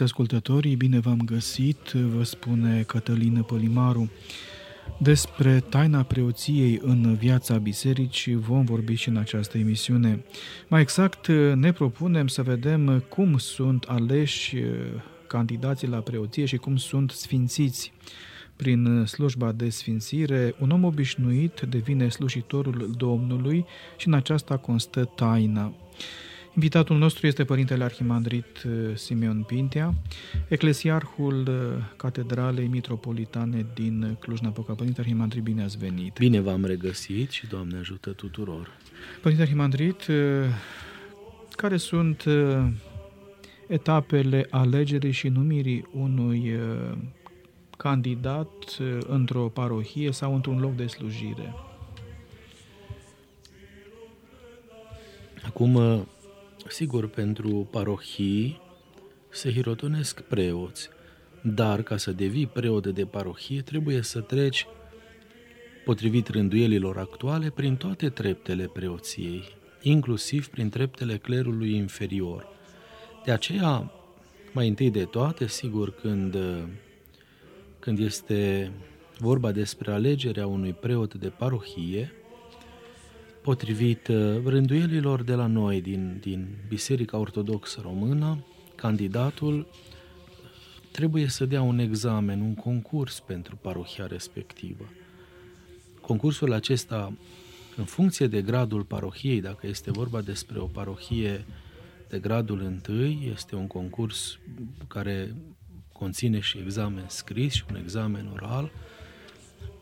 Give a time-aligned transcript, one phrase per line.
[0.00, 4.10] Stimați ascultătorii, bine v-am găsit, vă spune Cătălină Pălimaru.
[4.98, 10.24] Despre taina preoției în viața bisericii vom vorbi și în această emisiune.
[10.68, 14.56] Mai exact, ne propunem să vedem cum sunt aleși
[15.26, 17.92] candidații la preoție și cum sunt sfințiți.
[18.56, 23.64] Prin slujba de sfințire, un om obișnuit devine slujitorul Domnului
[23.96, 25.72] și în aceasta constă taina.
[26.60, 29.94] Invitatul nostru este Părintele Arhimandrit uh, Simeon Pintea,
[30.48, 34.74] eclesiarhul uh, Catedralei Mitropolitane din Cluj-Napoca.
[34.74, 36.18] Părinte Arhimandrit, bine ați venit!
[36.18, 38.76] Bine v-am regăsit și Doamne ajută tuturor!
[39.22, 40.16] Părinte Arhimandrit, uh,
[41.50, 42.24] care sunt
[43.66, 46.52] etapele alegerii și numirii unui
[47.76, 51.54] candidat într-o parohie sau într-un loc de slujire?
[55.46, 56.06] Acum,
[56.68, 58.60] Sigur, pentru parohii
[59.28, 60.88] se hirotonesc preoți,
[61.42, 64.66] dar ca să devii preot de parohie trebuie să treci,
[65.84, 69.42] potrivit rânduielilor actuale, prin toate treptele preoției,
[69.82, 72.48] inclusiv prin treptele clerului inferior.
[73.24, 73.92] De aceea,
[74.52, 76.36] mai întâi de toate, sigur, când,
[77.78, 78.70] când este
[79.18, 82.12] vorba despre alegerea unui preot de parohie,
[83.42, 89.66] Potrivit uh, rânduielilor de la noi din, din Biserica Ortodoxă Română, candidatul
[90.90, 94.84] trebuie să dea un examen, un concurs pentru parohia respectivă.
[96.00, 97.12] Concursul acesta,
[97.76, 101.44] în funcție de gradul parohiei, dacă este vorba despre o parohie
[102.08, 104.38] de gradul întâi, este un concurs
[104.88, 105.34] care
[105.92, 108.72] conține și examen scris și un examen oral,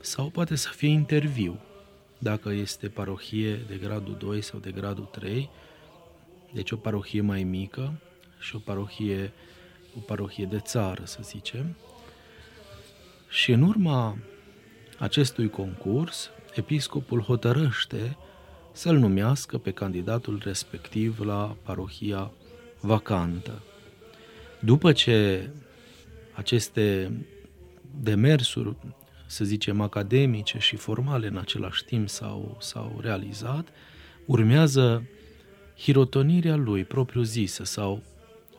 [0.01, 1.61] sau poate să fie interviu
[2.19, 5.51] dacă este parohie de gradul 2 sau de gradul 3,
[6.53, 8.01] deci o parohie mai mică
[8.39, 9.33] și o parohie,
[9.97, 11.77] o parohie de țară, să zicem.
[13.29, 14.17] Și în urma
[14.99, 18.17] acestui concurs, episcopul hotărăște
[18.73, 22.31] să-l numească pe candidatul respectiv la parohia
[22.81, 23.63] vacantă.
[24.61, 25.49] După ce
[26.33, 27.13] aceste
[28.01, 28.77] demersuri
[29.31, 33.69] să zicem, academice și formale în același timp s-au, s-au realizat,
[34.25, 35.05] urmează
[35.79, 38.03] hirotonirea lui propriu-zisă sau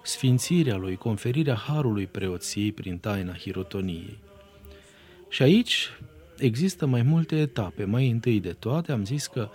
[0.04, 4.18] sfințirea lui, conferirea harului preoției prin taina hirotoniei.
[5.30, 5.90] Și aici
[6.38, 7.84] există mai multe etape.
[7.84, 9.50] Mai întâi de toate am zis că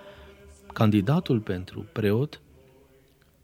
[0.73, 2.41] candidatul pentru preot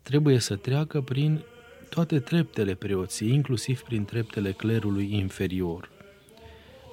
[0.02, 1.42] trebuie să treacă prin
[1.88, 5.89] toate treptele preoției, inclusiv prin treptele clerului inferior.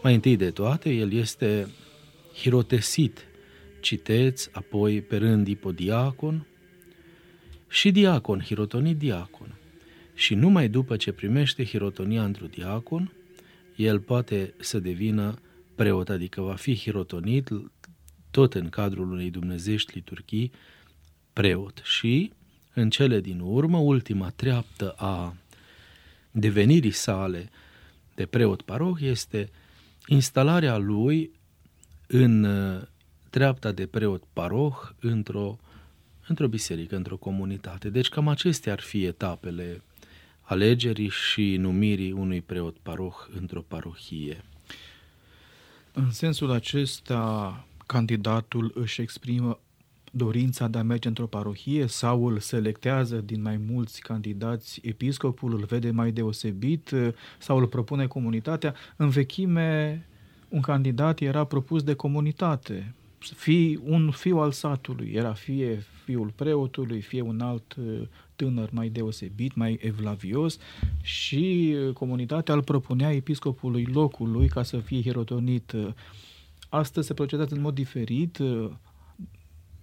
[0.04, 1.68] Mai întâi de toate, el este
[2.34, 3.28] hirotesit,
[3.80, 6.48] citeți, apoi pe rând ipodiacon
[7.70, 9.56] și diacon, hirotonit diacon.
[10.14, 13.14] Și numai după ce primește hirotonia într-un diacon,
[13.76, 15.40] el poate să devină
[15.76, 17.50] preot, adică va fi hirotonit
[18.32, 20.52] tot în cadrul unei dumnezești liturghii
[21.34, 21.82] preot.
[21.84, 22.32] Și
[22.74, 25.36] în cele din urmă, ultima treaptă a
[26.32, 27.50] devenirii sale
[28.16, 29.50] de preot paroh este
[30.08, 31.32] instalarea lui
[32.08, 32.82] în uh,
[33.30, 35.58] treapta de preot paroh într-o,
[36.28, 37.90] într-o biserică, într-o comunitate.
[37.90, 39.82] Deci cam acestea ar fi etapele
[40.42, 44.44] alegerii și numirii unui preot paroh într-o parohie.
[45.94, 49.60] În sensul acesta, candidatul își exprimă
[50.18, 55.64] dorința de a merge într-o parohie sau îl selectează din mai mulți candidați, episcopul îl
[55.64, 56.92] vede mai deosebit
[57.38, 58.74] sau îl propune comunitatea.
[58.96, 60.06] În vechime,
[60.50, 67.02] un candidat era propus de comunitate, fi un fiu al satului, era fie fiul preotului,
[67.02, 68.02] fie un alt uh,
[68.36, 70.58] tânăr mai deosebit, mai evlavios
[71.02, 75.74] și comunitatea îl propunea episcopului locului ca să fie hirotonit.
[76.70, 78.40] Astăzi se procedează în mod diferit,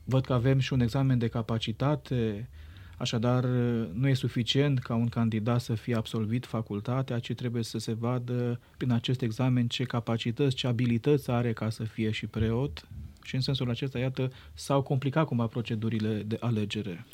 [0.05, 2.49] Văd că avem și un examen de capacitate,
[2.97, 3.45] așadar
[3.93, 8.61] nu e suficient ca un candidat să fie absolvit facultatea, ci trebuie să se vadă
[8.77, 12.89] prin acest examen ce capacități, ce abilități are ca să fie și preot.
[13.23, 17.07] Și în sensul acesta, iată, s-au complicat cumva procedurile de alegere.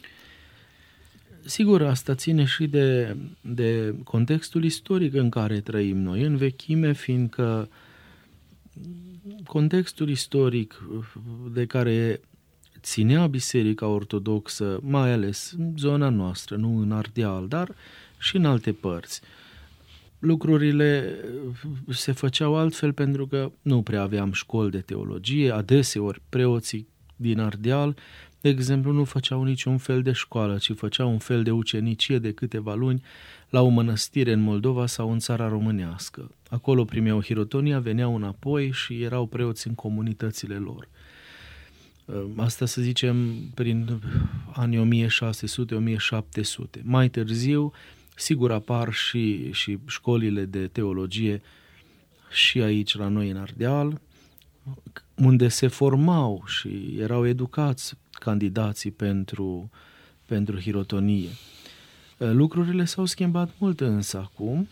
[1.45, 7.69] Sigur, asta ține și de, de contextul istoric în care trăim noi, în vechime, fiindcă
[9.47, 10.83] contextul istoric
[11.53, 12.21] de care
[12.83, 17.75] ținea Biserica Ortodoxă, mai ales în zona noastră, nu în Ardeal, dar
[18.19, 19.21] și în alte părți.
[20.19, 21.15] Lucrurile
[21.89, 27.97] se făceau altfel pentru că nu prea aveam școli de teologie, adeseori preoții din Ardeal
[28.41, 32.33] de exemplu, nu făceau niciun fel de școală, ci făceau un fel de ucenicie de
[32.33, 33.03] câteva luni
[33.49, 36.31] la o mănăstire în Moldova sau în țara românească.
[36.49, 40.89] Acolo primeau hirotonia, veneau înapoi și erau preoți în comunitățile lor.
[42.37, 44.01] Asta să zicem prin
[44.53, 45.11] anii 1600-1700.
[46.83, 47.73] Mai târziu,
[48.17, 51.43] sigur apar și, și școlile de teologie
[52.31, 54.01] și aici la noi în Ardeal,
[55.15, 59.71] unde se formau și erau educați candidații pentru,
[60.27, 61.29] pentru hirotonie.
[62.17, 64.69] Lucrurile s-au schimbat mult însă acum.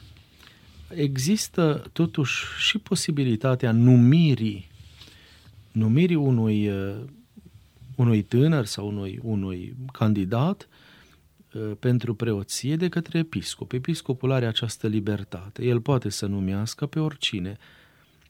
[0.95, 4.69] Există totuși și posibilitatea numirii
[5.79, 6.71] numirii unui,
[7.99, 10.69] unui tânăr sau unui, unui candidat
[11.79, 13.73] pentru preoție de către episcop.
[13.73, 15.65] Episcopul are această libertate.
[15.65, 17.59] El poate să numească pe oricine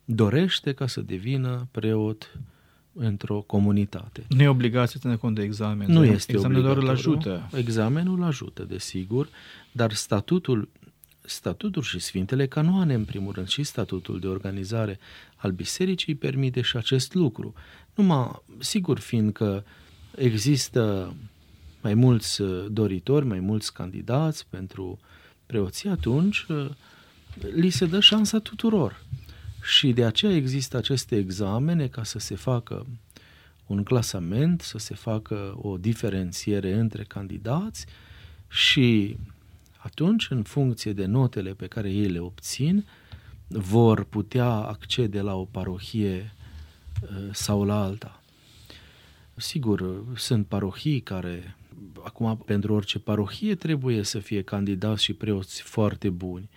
[0.04, 2.38] dorește ca să devină preot
[2.92, 4.24] într-o comunitate.
[4.28, 5.90] Nu e obligat să ține cont de examen.
[5.90, 7.48] Nu este Examenul doar îl ajută.
[7.54, 9.28] Examenul ajută, desigur,
[9.72, 10.68] dar statutul,
[11.20, 14.98] statutul și Sfintele Canoane, în primul rând, și statutul de organizare
[15.36, 17.54] al bisericii permite și acest lucru.
[17.98, 19.64] Numai, sigur, fiindcă
[20.16, 21.14] există
[21.82, 24.98] mai mulți doritori, mai mulți candidați pentru
[25.46, 26.46] preoție, atunci
[27.54, 29.04] li se dă șansa tuturor.
[29.62, 32.86] Și de aceea există aceste examene ca să se facă
[33.66, 37.86] un clasament, să se facă o diferențiere între candidați
[38.48, 39.16] și
[39.76, 42.86] atunci, în funcție de notele pe care ei le obțin,
[43.46, 46.37] vor putea accede la o parohie uh,
[47.32, 48.22] sau la alta.
[49.36, 51.56] Sigur, sunt parohii care,
[52.04, 56.48] acum, pentru orice parohie trebuie să fie candidați și preoți foarte buni.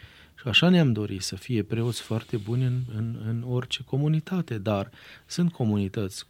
[0.41, 4.91] Și așa ne-am dorit să fie preoți foarte buni în, în, în orice comunitate, dar
[5.25, 6.25] sunt comunități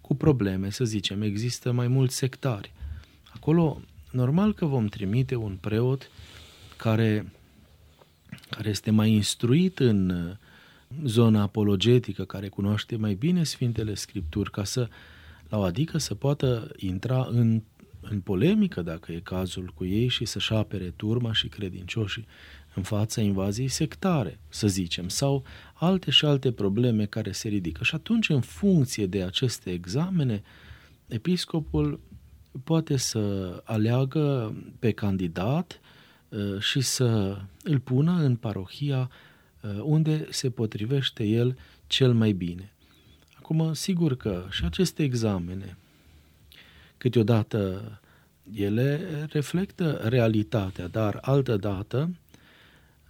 [0.00, 2.72] cu probleme, să zicem, există mai mulți sectari.
[3.34, 6.10] Acolo, normal că vom trimite un preot
[6.76, 7.32] care,
[8.50, 10.36] care este mai instruit în
[11.04, 14.88] zona apologetică, care cunoaște mai bine Sfintele Scripturi, ca să,
[15.48, 17.62] la o adică, să poată intra în,
[18.00, 22.26] în polemică, dacă e cazul cu ei, și să-și apere turma și credincioșii
[22.74, 25.44] în fața invaziei sectare, să zicem, sau
[25.74, 27.84] alte și alte probleme care se ridică.
[27.84, 30.42] Și atunci, în funcție de aceste examene,
[31.06, 32.00] episcopul
[32.64, 35.80] poate să aleagă pe candidat
[36.28, 39.30] uh, și să îl pună în parohia uh,
[39.82, 42.72] unde se potrivește el cel mai bine.
[43.34, 45.76] Acum, sigur că și aceste examene,
[46.98, 47.82] câteodată
[48.54, 49.00] ele
[49.32, 52.10] reflectă realitatea, dar altădată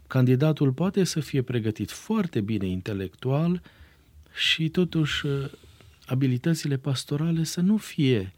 [0.07, 3.63] candidatul poate să fie pregătit foarte bine intelectual
[4.35, 5.51] și totuși uh,
[6.07, 8.33] abilitățile pastorale să nu fie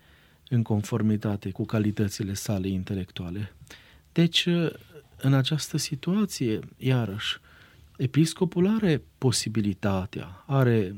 [0.48, 3.52] în conformitate cu calitățile sale intelectuale.
[4.12, 4.70] Deci, uh,
[5.16, 7.38] în această situație, iarăși,
[7.96, 10.96] episcopul are posibilitatea, are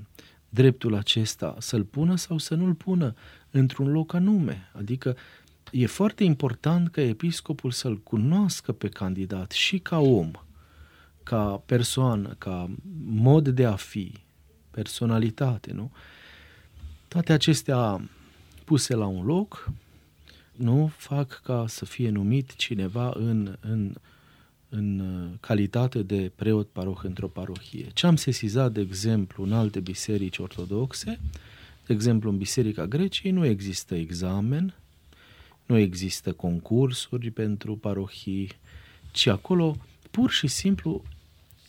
[0.49, 3.15] dreptul acesta să-l pună sau să nu-l pună
[3.51, 4.71] într-un loc anume.
[4.73, 5.17] Adică
[5.71, 10.31] e foarte important ca episcopul să-l cunoască pe candidat și ca om–
[11.26, 12.71] ca persoană, ca
[13.05, 14.12] mod de a fi,
[14.71, 15.91] personalitate, nu?
[17.09, 18.09] Toate acestea
[18.65, 19.71] puse la un loc
[20.53, 23.95] nu fac ca să fie numit cineva în, în,
[24.76, 25.02] în
[25.40, 27.87] calitate de preot paroh într-o parohie.
[27.95, 31.21] Ce am sesizat, de exemplu, în alte biserici ortodoxe,
[31.87, 34.75] de exemplu, în Biserica Greciei nu există examen,
[35.66, 38.50] nu există concursuri pentru parohii,
[39.12, 39.76] ci acolo
[40.11, 41.02] pur și simplu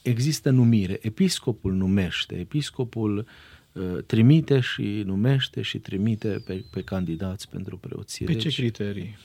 [0.01, 0.99] există numire.
[1.01, 3.25] Episcopul numește, episcopul
[3.71, 8.25] uh, trimite și numește și trimite pe, pe candidați pentru preoție.
[8.25, 9.17] Pe deci, ce criterii?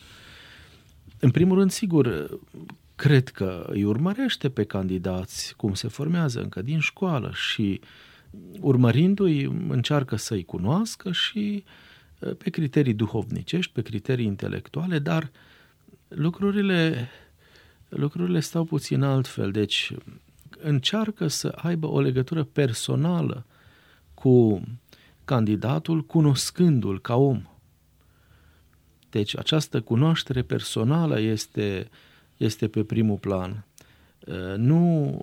[1.19, 2.39] În primul rând, sigur,
[3.03, 7.81] cred că îi urmărește pe candidați cum se formează încă din școală și
[8.61, 11.65] urmărindu-i încearcă să-i cunoască și
[12.19, 15.31] uh, pe criterii duhovnicești, pe criterii intelectuale, dar
[16.09, 17.09] lucrurile,
[17.89, 19.51] lucrurile stau puțin altfel.
[19.51, 19.93] Deci
[20.59, 23.47] încearcă să aibă o legătură personală
[24.15, 24.63] cu
[25.25, 27.43] candidatul, cunoscându-l ca om.
[29.11, 31.91] Deci această cunoaștere personală este,
[32.45, 33.65] este pe primul plan.
[34.27, 35.19] Uh, nu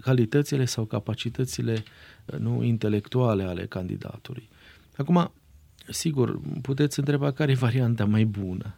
[0.00, 1.84] calitățile sau capacitățile
[2.24, 4.48] uh, nu intelectuale ale candidatului.
[4.96, 5.32] Acum,
[5.88, 8.74] sigur, puteți întreba care e varianta mai bună.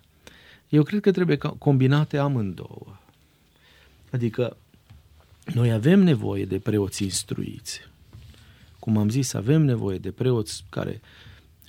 [0.68, 2.98] Eu cred că trebuie combinate amândouă.
[4.10, 4.56] Adică
[5.54, 7.80] noi avem nevoie de preoți instruiți.
[8.78, 11.00] Cum am zis, avem nevoie de preoți care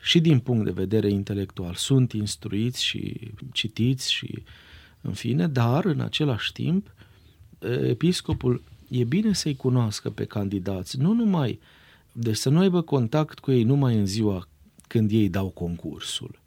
[0.01, 4.43] și din punct de vedere intelectual sunt instruiți și citiți și
[5.07, 6.93] în fine, dar în același timp
[7.83, 11.59] episcopul e bine să-i cunoască pe candidați, nu numai,
[12.11, 14.47] deci să nu aibă contact cu ei numai în ziua
[14.87, 16.39] când ei dau concursul.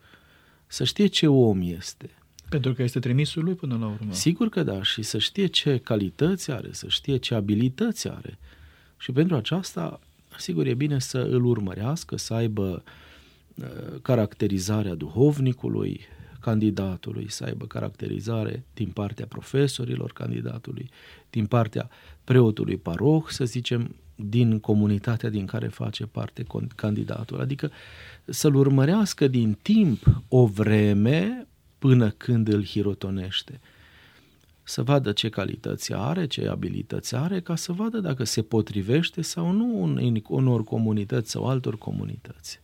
[0.67, 2.11] Să știe ce om este.
[2.49, 4.13] Pentru că este trimisul lui până la urmă.
[4.13, 8.39] Sigur că da, și să știe ce calități are, să știe ce abilități are.
[8.97, 10.01] Și pentru aceasta,
[10.39, 12.83] sigur, e bine să îl urmărească, să aibă
[13.55, 13.67] uh,
[14.03, 16.01] caracterizarea duhovnicului,
[16.41, 20.91] candidatului, să aibă caracterizare din partea profesorilor candidatului,
[21.31, 21.91] din partea
[22.25, 23.95] preotului paroh, să zicem,
[24.29, 26.45] din comunitatea din care face parte
[26.77, 27.41] candidatul.
[27.41, 27.71] Adică
[28.25, 31.47] să-l urmărească din timp o vreme
[31.79, 33.61] până când îl hirotonește.
[34.63, 39.53] Să vadă ce calități are, ce abilități are, ca să vadă dacă se potrivește sau
[39.53, 42.61] nu în unor comunități sau altor comunități.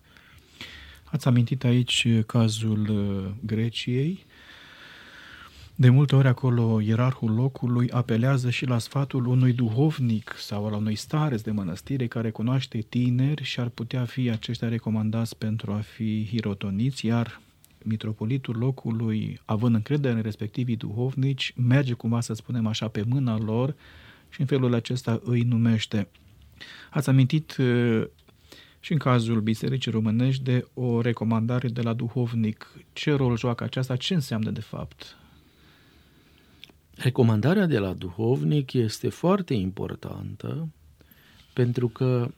[1.17, 4.27] Ați amintit aici cazul uh, Greciei.
[5.75, 10.95] De multe ori acolo ierarhul locului apelează și la sfatul unui duhovnic sau al unui
[10.95, 16.27] stareț de mănăstire care cunoaște tineri și ar putea fi aceștia recomandați pentru a fi
[16.27, 17.41] hirotoniți, iar
[17.83, 23.75] mitropolitul locului, având încredere în respectivii duhovnici, merge cumva, să spunem așa, pe mâna lor
[24.29, 26.09] și în felul acesta îi numește.
[26.91, 28.05] Ați amintit uh,
[28.87, 32.73] și în cazul Bisericii Românești de o recomandare de la duhovnic.
[32.93, 33.97] Ce rol joacă aceasta?
[33.97, 35.17] Ce înseamnă de fapt?
[36.95, 40.69] Recomandarea de la duhovnic este foarte importantă
[41.53, 42.31] pentru că,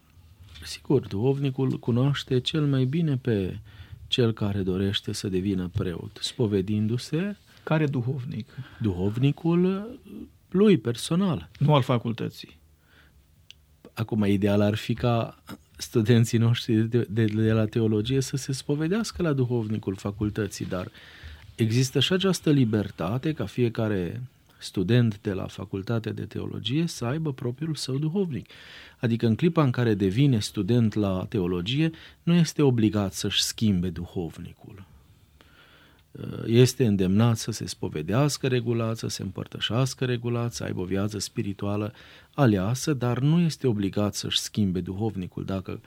[0.64, 3.58] sigur, duhovnicul cunoaște cel mai bine pe
[4.06, 7.36] cel care dorește să devină preot, spovedindu-se.
[7.62, 8.48] Care duhovnic?
[8.80, 9.98] Duhovnicul
[10.48, 11.50] lui personal.
[11.58, 12.58] Nu al facultății.
[13.92, 15.42] Acum, ideal ar fi ca
[15.78, 20.90] studenții noștri de, de, de la teologie să se spovedească la duhovnicul facultății, dar
[21.54, 24.22] există și această libertate ca fiecare
[24.58, 28.50] student de la facultatea de teologie să aibă propriul său duhovnic.
[28.98, 31.90] Adică în clipa în care devine student la teologie,
[32.22, 34.84] nu este obligat să-și schimbe duhovnicul.
[36.46, 41.92] Este îndemnat să se spovedească regulat, să se împărtășească regulat, să aibă o viață spirituală
[42.34, 45.44] aleasă, dar nu este obligat să-și schimbe duhovnicul.
[45.44, 45.80] Dacă,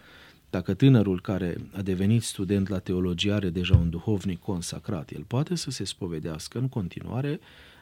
[0.50, 5.56] dacă tânărul care a devenit student la teologie are deja un duhovnic consacrat, el poate
[5.56, 7.40] să se spovedească în continuare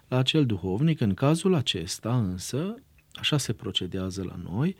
[0.07, 1.01] la acel duhovnic.
[1.01, 2.75] În cazul acesta însă,
[3.13, 4.75] așa se procedează la noi,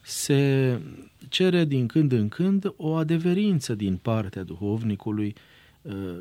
[0.00, 0.80] se
[1.28, 5.56] cere din când în când o adeverință din partea duhovnicului uh,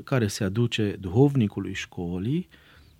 [0.04, 2.48] care se aduce duhovnicului școlii,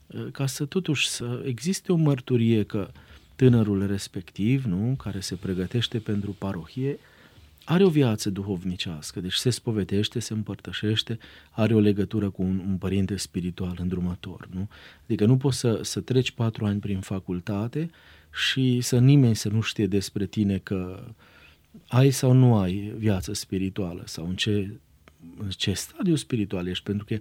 [0.08, 2.92] uh, ca să totuși să existe o mărturie că
[3.36, 7.00] tânărul respectiv, nu, care se pregătește pentru parohie,
[7.64, 11.18] are o viață duhovnicească, deci se spovedește, se împărtășește,
[11.52, 14.48] are o legătură cu un, un părinte spiritual îndrumător.
[14.52, 14.68] Nu?
[15.04, 17.90] Adică nu poți să, să treci patru ani prin facultate
[18.34, 21.04] și să nimeni să nu știe despre tine că
[21.88, 24.87] ai sau nu ai viață spirituală sau în ce, în
[25.50, 27.17] ce stadiu spiritual ești, pentru că,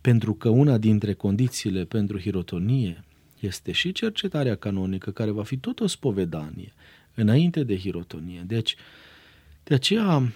[0.00, 3.04] pentru că una dintre condițiile pentru hirotonie
[3.40, 6.72] este și cercetarea canonică, care va fi tot o spovedanie
[7.14, 8.44] înainte de hirotonie.
[8.46, 8.76] Deci,
[9.64, 10.30] de aceea, uh,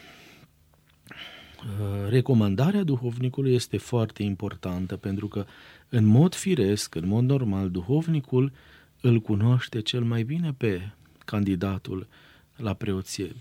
[2.08, 5.46] recomandarea duhovnicului este foarte importantă, pentru că,
[5.88, 8.52] în mod firesc, în mod normal, duhovnicul
[9.00, 10.90] îl cunoaște cel mai bine pe
[11.24, 12.06] candidatul
[12.56, 13.32] la preoție.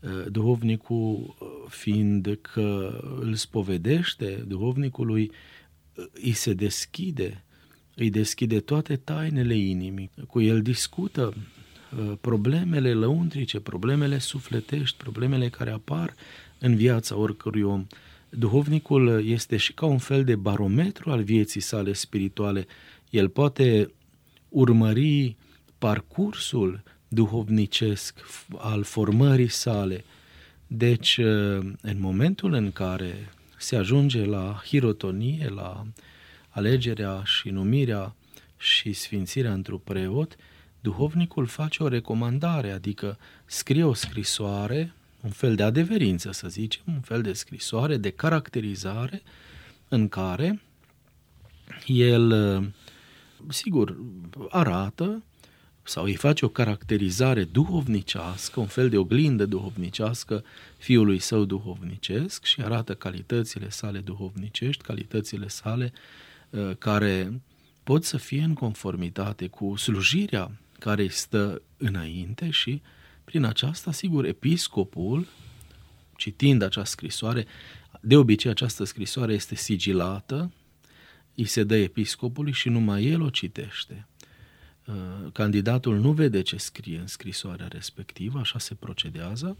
[0.00, 5.30] Uh, duhovnicul, uh, fiind că îl spovedește, duhovnicului
[6.12, 7.42] îi se deschide
[7.98, 15.70] îi deschide toate tainele inimii, cu el discută uh, problemele lăuntrice, problemele sufletești, problemele care
[15.70, 16.14] apar
[16.58, 17.86] în viața oricărui om.
[18.28, 22.66] Duhovnicul este și ca un fel de barometru al vieții sale spirituale.
[23.10, 23.92] El poate
[24.48, 25.36] urmări
[25.78, 28.14] parcursul duhovnicesc
[28.56, 30.04] al formării sale.
[30.66, 31.26] Deci, uh,
[31.80, 35.86] în momentul în care se ajunge la hirotonie, la
[36.48, 38.14] alegerea și numirea
[38.56, 40.36] și sfințirea într-un preot,
[40.80, 47.00] duhovnicul face o recomandare, adică scrie o scrisoare, un fel de adeverință, să zicem, un
[47.00, 49.22] fel de scrisoare de caracterizare
[49.88, 50.60] în care
[51.86, 52.32] el,
[53.48, 53.96] sigur,
[54.48, 55.22] arată
[55.88, 60.44] sau îi face o caracterizare duhovnicească, un fel de oglindă duhovnicească
[60.76, 65.92] fiului său duhovnicesc și arată calitățile sale duhovnicești, calitățile sale
[66.50, 67.40] Uh, care
[67.84, 72.82] pot să fie în conformitate cu slujirea care îi stă înainte și
[73.24, 75.26] prin aceasta, sigur, episcopul,
[76.16, 77.46] citind această scrisoare,
[78.00, 80.52] De obicei, această scrisoare este sigilată,
[81.34, 84.07] îi se dă episcopului și numai el o citește.
[84.88, 84.94] Uh,
[85.32, 89.56] candidatul nu vede ce scrie în scrisoarea respectivă, așa se procedează,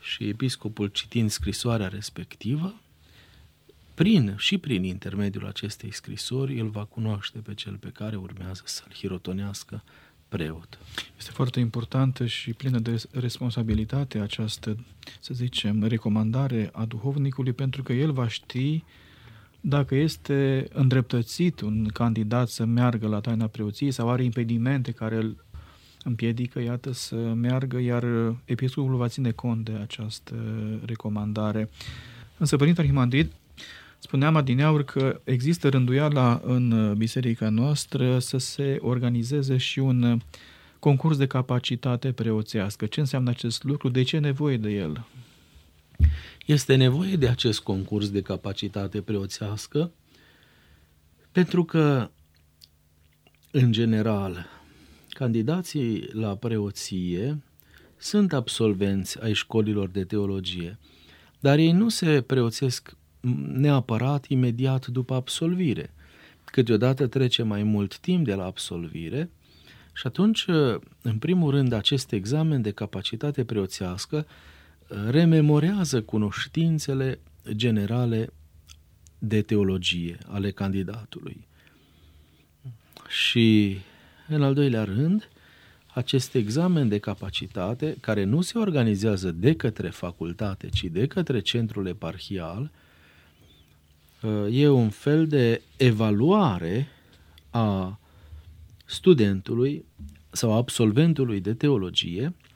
[0.00, 2.80] și episcopul citind scrisoarea respectivă,
[3.94, 8.92] prin și prin intermediul acestei scrisori, el va cunoaște pe cel pe care urmează să-l
[8.94, 9.82] hirotonească
[10.28, 10.78] preot.
[11.18, 14.84] Este foarte importantă și plină de responsabilitate această,
[15.20, 18.84] să zicem, recomandare a duhovnicului, pentru că el va ști
[19.60, 25.44] dacă este îndreptățit un candidat să meargă la taina preoției sau are impedimente care îl
[26.04, 28.04] împiedică, iată, să meargă, iar
[28.44, 30.34] episcopul va ține cont de această
[30.84, 31.70] recomandare.
[32.38, 33.32] Însă, Părinte Arhimandrit,
[33.98, 40.20] spuneam adineauri că există rânduiala în biserica noastră să se organizeze și un
[40.78, 42.86] concurs de capacitate preoțească.
[42.86, 43.88] Ce înseamnă acest lucru?
[43.88, 45.04] De ce e nevoie de el?
[46.50, 49.92] Este nevoie de acest concurs de capacitate preoțească
[51.32, 52.10] pentru că,
[53.50, 54.46] în general,
[55.08, 57.42] candidații la preoție
[57.96, 60.78] sunt absolvenți ai școlilor de teologie,
[61.40, 62.96] dar ei nu se preoțesc
[63.52, 65.94] neapărat imediat după absolvire.
[66.44, 69.30] Câteodată trece mai mult timp de la absolvire
[69.92, 70.44] și atunci,
[71.02, 74.26] în primul rând, acest examen de capacitate preoțească
[74.90, 77.18] rememorează cunoștințele
[77.50, 78.32] generale
[79.18, 81.46] de teologie ale candidatului.
[83.08, 83.78] Și,
[84.28, 85.28] în al doilea rând,
[85.86, 91.86] acest examen de capacitate, care nu se organizează de către facultate, ci de către centrul
[91.86, 92.70] eparhial,
[94.50, 96.88] e un fel de evaluare
[97.50, 98.00] a
[98.84, 99.84] studentului
[100.30, 102.49] sau absolventului de teologie Uh,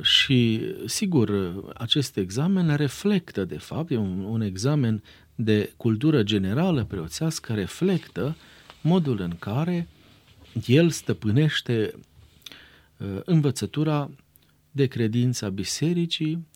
[0.00, 5.02] și, sigur, acest examen reflectă, de fapt, e un, un examen
[5.34, 8.36] de cultură generală preoțească, reflectă
[8.80, 9.88] modul în care
[10.66, 11.94] el stăpânește
[12.96, 14.10] uh, învățătura
[14.70, 16.46] de credință a bisericii,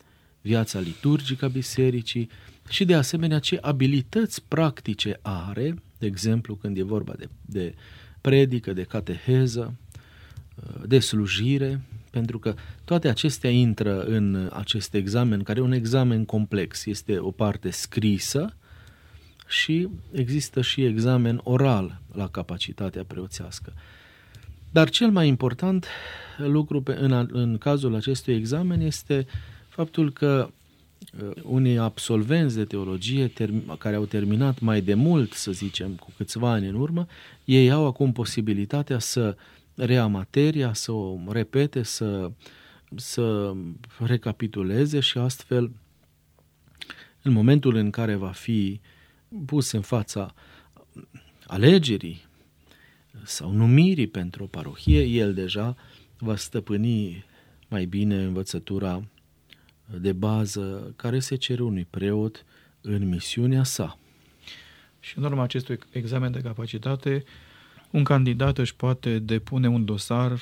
[0.41, 2.31] viața liturgică a bisericii
[2.69, 7.75] și, de asemenea, ce abilități practice are, de exemplu, când e vorba de, de
[8.21, 9.75] predică, de cateheză,
[10.55, 11.81] uh, de slujire,
[12.17, 16.87] pentru că toate acestea intră în acest examen, care e un examen complex.
[16.87, 18.57] Este o parte scrisă
[19.49, 23.73] și există și examen oral la capacitatea preoțească.
[24.71, 25.87] Dar cel mai important
[26.37, 29.27] lucru pe, în, în cazul acestui examen este
[29.69, 35.53] faptul că uh, unii absolvenți de teologie term, care au terminat mai de mult, să
[35.53, 37.07] zicem, cu câțiva ani în urmă,
[37.45, 42.31] ei au acum posibilitatea să uh, rea materia, să o repete, să,
[42.97, 43.55] să
[43.99, 45.73] recapituleze și astfel,
[47.23, 48.81] în momentul în care va fi
[49.47, 50.35] pus în fața
[51.47, 52.25] alegerii
[53.25, 55.77] sau numirii pentru o parohie, el deja
[56.19, 57.25] va stăpâni
[57.69, 59.09] mai bine învățătura
[60.01, 62.45] de bază care se cere unui preot
[62.81, 63.99] în misiunea sa.
[65.01, 67.25] Și în urma acestui examen de capacitate,
[67.97, 70.41] un candidat își poate depune un dosar,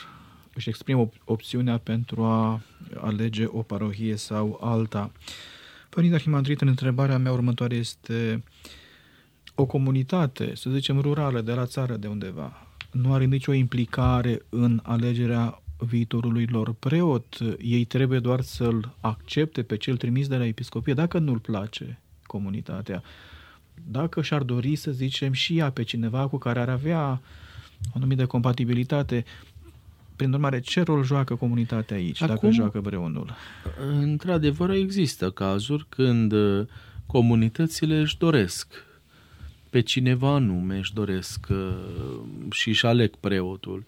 [0.55, 2.61] își exprimă opțiunea pentru a
[3.01, 5.13] alege o parohie sau alta.
[5.89, 8.45] Părinte Arhimandrit, în întrebarea mea următoare este
[9.55, 14.81] o comunitate, să zicem rurală, de la țară de undeva, nu are nicio implicare în
[14.83, 17.39] alegerea viitorului lor preot.
[17.59, 23.03] Ei trebuie doar să-l accepte pe cel trimis de la episcopie, dacă nu-l place comunitatea
[23.75, 27.19] dacă și-ar dori, să zicem, și ea pe cineva cu care ar avea o
[27.95, 29.25] anumită compatibilitate,
[30.17, 33.35] prin urmare, ce rol joacă comunitatea aici, Acum, dacă joacă vreunul?
[34.01, 36.67] Într-adevăr, există cazuri când uh,
[37.07, 38.85] comunitățile își doresc
[39.71, 41.77] pe cineva anume, își doresc uh,
[42.51, 43.85] și își aleg preotul.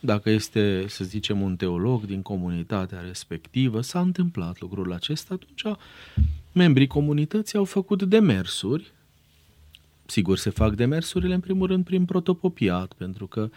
[0.00, 5.76] Dacă este, să zicem, un teolog din comunitatea respectivă, s-a întâmplat lucrul acesta, atunci
[6.52, 8.92] membrii comunității au făcut demersuri
[10.10, 13.50] Sigur, se fac demersurile în primul rând prin protopopiat, pentru că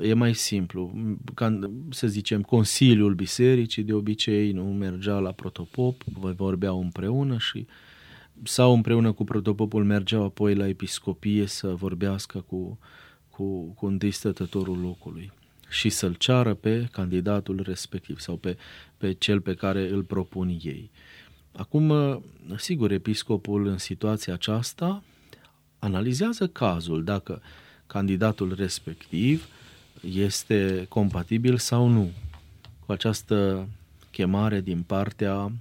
[0.00, 0.92] e mai simplu.
[1.34, 1.58] Ca,
[1.90, 6.02] să zicem, Consiliul Bisericii de obicei nu mergea la protopop,
[6.36, 7.66] vorbeau împreună și
[8.42, 12.78] sau împreună cu protopopul mergeau apoi la episcopie să vorbească cu,
[13.30, 15.32] cu, cu întâi stătătorul locului
[15.68, 18.56] și să-l ceară pe candidatul respectiv sau pe,
[18.96, 20.90] pe cel pe care îl propun ei.
[21.52, 21.92] Acum,
[22.56, 25.02] sigur, episcopul în situația aceasta
[25.78, 27.42] analizează cazul dacă
[27.86, 29.48] candidatul respectiv
[30.14, 32.10] este compatibil sau nu
[32.86, 33.68] cu această
[34.10, 35.52] chemare din partea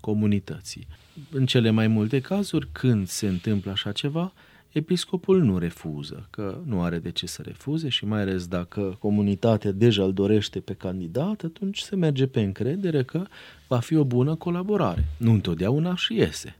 [0.00, 0.86] comunității.
[1.30, 4.32] În cele mai multe cazuri, când se întâmplă așa ceva,
[4.72, 9.72] episcopul nu refuză, că nu are de ce să refuze și mai ales dacă comunitatea
[9.72, 13.26] deja îl dorește pe candidat, atunci se merge pe încredere că
[13.68, 15.04] va fi o bună colaborare.
[15.16, 16.56] Nu întotdeauna și iese,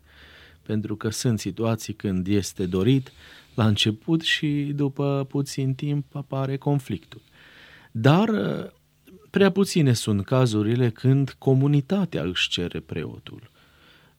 [0.67, 3.13] pentru că sunt situații când este dorit
[3.55, 7.21] la început și după puțin timp apare conflictul.
[7.91, 8.31] Dar
[9.31, 13.51] prea puține sunt cazurile când comunitatea își cere preotul.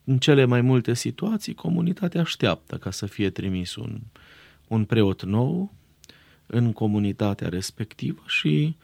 [0.04, 4.00] În cele mai multe situații, comunitatea așteaptă ca să fie trimis un,
[4.68, 5.74] un preot nou
[6.46, 8.76] în comunitatea respectivă și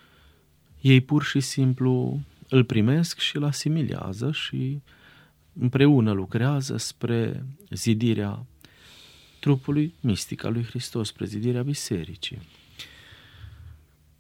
[0.81, 2.19] ei pur și simplu
[2.49, 4.81] îl primesc și îl asimilează și
[5.53, 8.45] împreună lucrează spre zidirea
[9.39, 12.41] trupului mistic al lui Hristos, spre zidirea bisericii.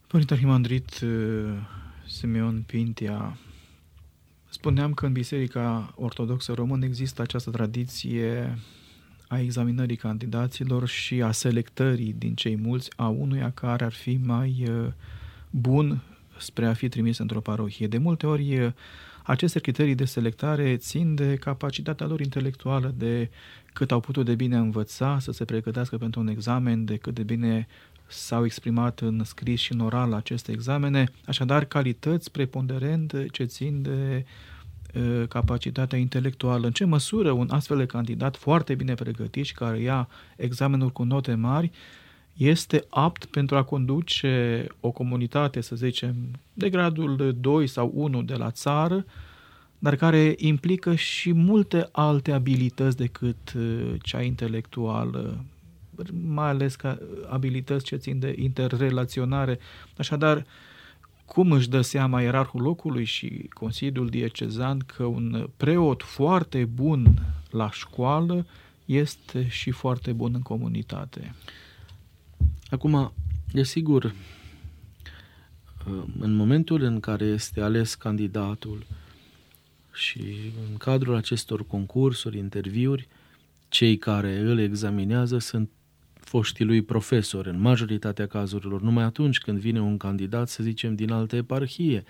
[0.07, 1.53] Părinte Arhimandrit uh,
[2.07, 3.37] Simeon Pintia
[4.51, 8.57] Spuneam că în Biserica Ortodoxă Română există această tradiție
[9.27, 14.65] a examinării candidaților și a selectării din cei mulți a unuia care ar fi mai
[14.69, 14.87] uh,
[15.49, 16.03] bun
[16.37, 17.87] spre a fi trimis într-o parohie.
[17.87, 18.71] De multe ori uh,
[19.23, 23.29] aceste criterii de selectare țin de capacitatea lor intelectuală, de
[23.73, 27.23] cât au putut de bine învăța, să se pregătească pentru un examen, de cât de
[27.23, 27.67] bine
[28.07, 34.25] s-au exprimat în scris și în oral aceste examene, așadar calități preponderente ce țin de
[35.27, 36.65] capacitatea intelectuală.
[36.65, 41.03] În ce măsură un astfel de candidat foarte bine pregătit și care ia examenul cu
[41.03, 41.71] note mari
[42.37, 46.15] este apt pentru a conduce o comunitate, să zicem,
[46.53, 49.05] de gradul 2 sau 1 de la țară,
[49.79, 53.53] dar care implică și multe alte abilități decât
[54.01, 55.43] cea intelectuală,
[56.25, 56.97] mai ales ca
[57.29, 59.59] abilități ce țin de interrelaționare.
[59.97, 60.45] Așadar,
[61.25, 67.13] cum își dă seama ierarhul locului și Consiliul Diecezan că un preot foarte bun
[67.49, 68.45] la școală
[68.85, 71.35] este și foarte bun în comunitate?
[72.71, 73.13] Acum,
[73.53, 74.13] desigur,
[76.19, 78.85] în momentul în care este ales candidatul
[79.93, 80.19] și
[80.69, 83.07] în cadrul acestor concursuri, interviuri,
[83.69, 85.69] cei care îl examinează sunt
[86.13, 91.11] foștii lui profesori în majoritatea cazurilor, numai atunci când vine un candidat, să zicem, din
[91.11, 92.03] altă eparhie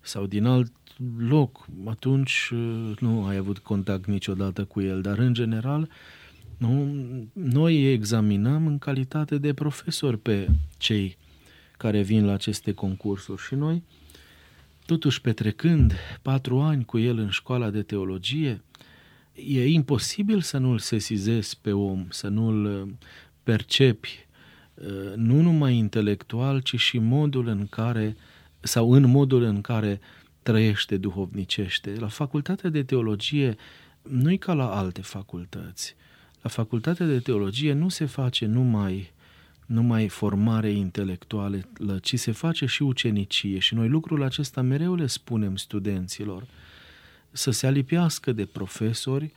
[0.00, 0.72] sau din alt
[1.18, 5.88] loc, atunci uh, nu ai avut contact niciodată cu el, dar în general
[6.62, 10.48] nu, noi examinăm în calitate de profesori pe
[10.78, 11.16] cei
[11.76, 13.82] care vin la aceste concursuri și noi,
[14.86, 18.62] totuși petrecând patru ani cu el în școala de teologie,
[19.32, 22.88] e imposibil să nu-l sesizezi pe om, să nu-l
[23.42, 24.26] percepi
[24.74, 28.16] uh, nu numai intelectual, ci și modul în care,
[28.60, 30.00] sau în modul în care
[30.42, 31.94] trăiește duhovnicește.
[31.98, 33.56] La facultatea de teologie
[34.02, 35.96] nu-i ca la alte facultăți.
[36.42, 39.12] La facultatea de teologie nu se face numai,
[39.66, 41.60] numai formare intelectuală,
[42.02, 43.58] ci se face și ucenicie.
[43.58, 46.46] Și noi lucrul acesta mereu le spunem studenților.
[47.30, 49.32] Să se alipiască de profesori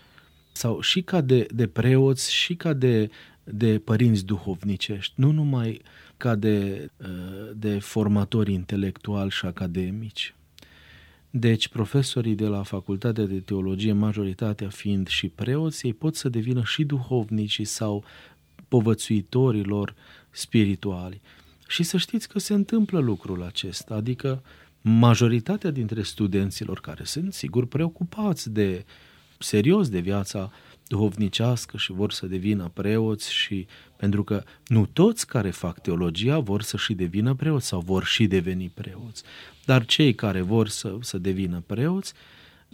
[0.52, 3.10] sau și ca de, de preoți și ca de
[3.46, 5.82] de părinți duhovnicești, nu numai
[6.18, 10.36] ca de, uh, de formatori intelectuali și academici.
[11.38, 16.64] Deci, profesorii de la Facultatea de Teologie, majoritatea fiind și preoți, ei pot să devină
[16.64, 18.04] și duhovnici sau
[18.68, 19.96] povățuitorilor
[20.30, 21.22] spirituali.
[21.68, 24.44] Și să știți că se întâmplă lucrul acesta, adică
[24.82, 28.86] majoritatea dintre studenților care sunt, sigur, preocupați de
[29.40, 30.52] serios de viața
[30.88, 36.62] duhovnicească și vor să devină preoți și pentru că nu toți care fac teologia vor
[36.62, 39.24] să și devină preoți sau vor și deveni preoți,
[39.66, 42.14] dar cei care vor să, să devină preoți,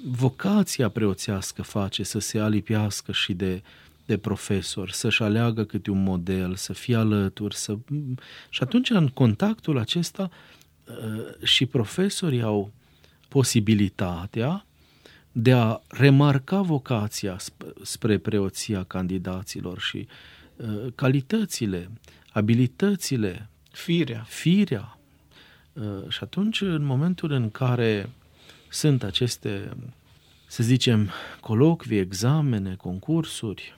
[0.04, 3.62] vocația preoțească face să se alipiască și de,
[4.06, 7.78] de profesor, să-și aleagă câte un model, să fie alături, să...
[8.50, 10.30] și atunci în contactul acesta
[10.86, 12.71] uh, și profesorii au
[13.28, 14.65] posibilitatea
[15.32, 17.38] de a remarca vocația
[17.82, 20.08] spre preoția candidaților și
[20.56, 21.89] uh, calitățile,
[22.32, 24.24] abilitățile, firea.
[24.28, 24.98] firea.
[25.74, 28.10] Uh, și atunci, în momentul în care
[28.70, 29.78] sunt aceste,
[30.48, 33.76] să zicem, colocvii, examene, concursuri,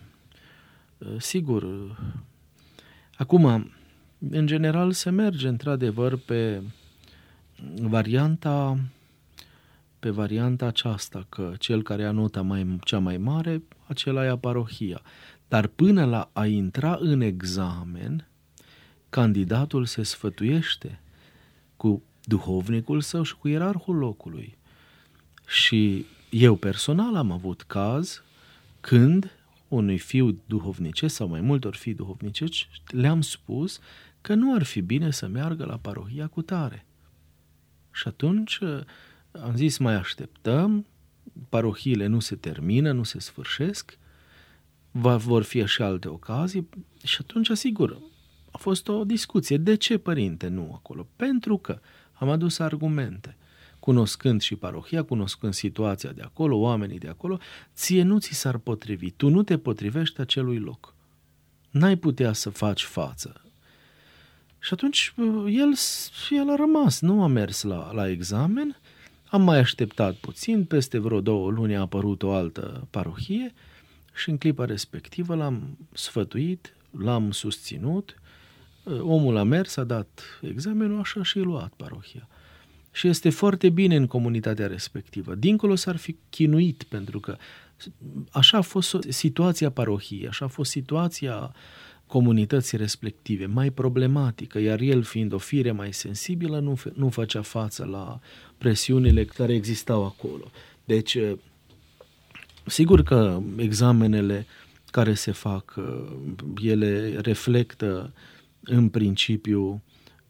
[0.97, 1.91] uh, sigur, uh,
[3.15, 3.71] acum,
[4.29, 6.61] în general, se merge într-adevăr pe
[7.81, 8.77] varianta
[10.03, 15.01] pe varianta aceasta, că cel care ia nota mai, cea mai mare, acela ia parohia.
[15.47, 18.27] Dar până la a intra în examen,
[19.09, 21.01] candidatul se sfătuiește
[21.77, 24.57] cu duhovnicul său și cu ierarhul locului.
[25.47, 28.23] Și eu personal am avut caz
[28.81, 29.31] când
[29.67, 33.79] unui fiu duhovnicesc sau mai multor fii duhovnicești le-am spus
[34.21, 36.85] că nu ar fi bine să meargă la parohia cu tare.
[37.91, 38.79] Și atunci uh,
[39.41, 40.85] am zis mai așteptăm,
[41.49, 43.97] parohiile nu se termină, nu se sfârșesc,
[44.91, 46.69] va, vor fi și alte ocazii
[47.03, 48.01] și atunci, sigur,
[48.51, 49.57] a fost o discuție.
[49.57, 51.07] De ce, părinte, nu acolo?
[51.15, 51.79] Pentru că
[52.13, 53.37] am adus argumente.
[53.79, 57.37] Cunoscând și parohia, cunoscând situația de acolo, oamenii de acolo,
[57.75, 59.11] ție nu ți s-ar potrivi.
[59.11, 60.95] Tu nu te potrivești acelui loc.
[61.69, 63.41] N-ai putea să faci față.
[64.59, 65.13] Și atunci
[65.47, 65.73] el,
[66.29, 68.77] el a rămas, nu a mers la, la examen,
[69.33, 73.53] am mai așteptat puțin, peste vreo două luni a apărut o altă parohie
[74.15, 78.21] și în clipa respectivă l-am sfătuit, l-am susținut,
[78.99, 82.27] omul a mers, a dat examenul, așa și a luat parohia.
[82.91, 85.35] Și este foarte bine în comunitatea respectivă.
[85.35, 87.37] Dincolo s-ar fi chinuit, pentru că
[88.31, 91.55] așa a fost situația parohiei, așa a fost situația
[92.13, 97.85] comunității respective, mai problematică, iar el fiind o fire mai sensibilă, nu, nu făcea față
[97.85, 98.19] la
[98.57, 100.51] presiunile care existau acolo.
[100.85, 101.17] Deci,
[102.65, 104.45] sigur că examenele
[104.91, 105.75] care se fac,
[106.61, 108.13] ele reflectă
[108.63, 109.83] în principiu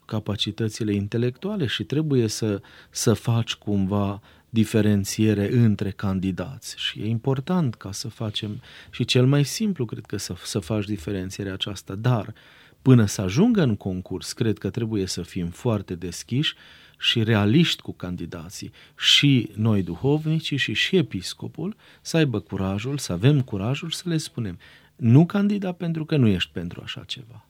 [0.04, 4.22] capacitățile intelectuale și trebuie să, să faci cumva
[4.54, 6.74] diferențiere între candidați.
[6.78, 10.84] Și e important ca să facem și cel mai simplu cred că să, să faci
[10.84, 12.34] diferențierea aceasta, dar
[12.82, 16.54] până să ajungă în concurs cred că trebuie să fim foarte deschiși
[16.98, 18.70] și realiști cu candidații.
[18.96, 24.58] Și noi duhovnicii și și episcopul să aibă curajul, să avem curajul să le spunem
[24.96, 27.46] nu candida pentru că nu ești pentru așa ceva.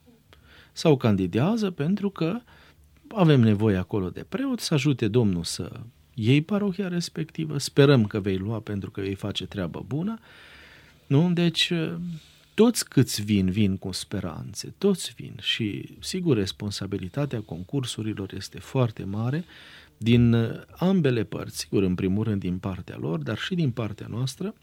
[0.73, 2.41] Sau candidează pentru că
[3.09, 5.81] avem nevoie acolo de preot să ajute Domnul să
[6.15, 10.19] iei parohia respectivă, sperăm că vei lua pentru că vei face treabă bună,
[11.07, 11.33] nu?
[11.33, 11.73] Deci,
[12.55, 19.45] toți câți vin, vin cu speranțe, toți vin și, sigur, responsabilitatea concursurilor este foarte mare
[19.97, 20.37] din
[20.77, 24.55] ambele părți, sigur, în primul rând din partea lor, dar și din partea noastră,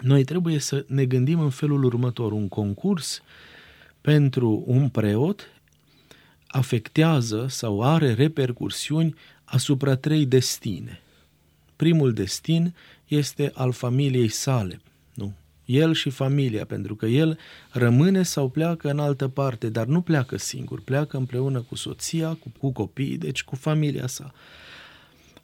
[0.00, 3.22] noi trebuie să ne gândim în felul următor, un concurs
[4.00, 5.48] pentru un preot
[6.46, 9.14] afectează sau are repercursiuni
[9.50, 11.00] asupra trei destine.
[11.76, 12.74] Primul destin
[13.06, 14.80] este al familiei sale,
[15.14, 15.32] nu?
[15.64, 17.38] El și familia, pentru că el
[17.70, 22.52] rămâne sau pleacă în altă parte, dar nu pleacă singur, pleacă împreună cu soția, cu,
[22.58, 24.32] cu copiii, deci cu familia sa.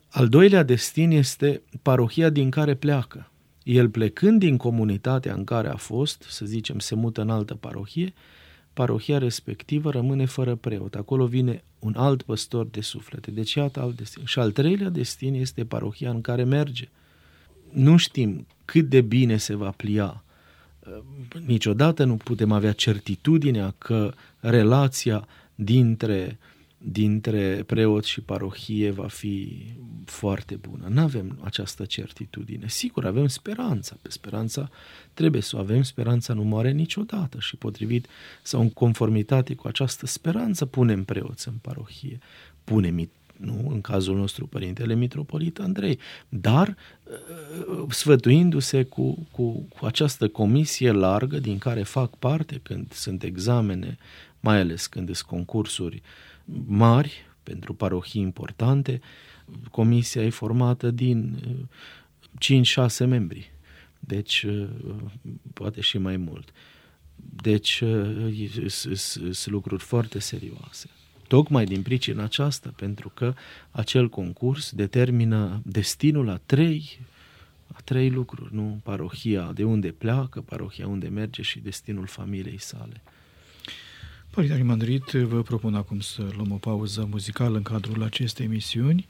[0.09, 3.31] Al doilea destin este parohia din care pleacă.
[3.63, 8.15] El plecând din comunitatea în care a fost, să zicem, se mută în altă parohie,
[8.77, 10.95] parohia respectivă rămâne fără preot.
[10.95, 13.31] Acolo vine un alt păstor de suflete.
[13.31, 14.25] Deci iată alt destin.
[14.25, 16.89] Și al treilea destin este parohia în care merge.
[17.71, 20.25] Nu știm cât de bine se va plia.
[21.47, 26.56] Niciodată nu putem avea certitudinea că relația dintre uh,
[26.89, 29.67] dintre preot și parohie va fi
[30.05, 30.87] foarte bună.
[30.89, 32.69] Nu avem această certitudine.
[32.69, 33.97] Sigur, avem speranța.
[34.03, 34.71] Pe speranța
[35.15, 35.83] trebuie să o avem.
[35.83, 38.07] Speranța nu moare niciodată și potrivit
[38.43, 42.19] sau în conformitate cu această speranță punem preoți în parohie.
[42.65, 50.29] Punem nu, în cazul nostru Părintele Mitropolit Andrei, dar uh, sfătuindu-se cu, cu, cu această
[50.29, 53.99] comisie largă din care fac parte când sunt examene,
[54.41, 56.36] mai ales când sunt concursuri uh,
[56.67, 59.01] mari, pentru parohii importante,
[59.71, 61.37] comisia e formată din
[62.41, 63.53] 5-6 uh, membri,
[63.99, 64.69] deci uh,
[65.53, 66.53] poate și mai mult.
[67.17, 68.67] Deci uh,
[69.31, 70.89] sunt lucruri foarte serioase.
[71.29, 73.35] Tocmai din pricina aceasta, pentru că
[73.71, 77.01] acel concurs determină destinul a trei,
[77.73, 78.81] a trei lucruri, nu?
[78.83, 83.03] Parohia de unde pleacă, parohia unde merge și destinul familiei sale.
[84.37, 89.07] Părinte Arhimandrit, vă propun acum să luăm o pauză muzicală în cadrul acestei emisiuni.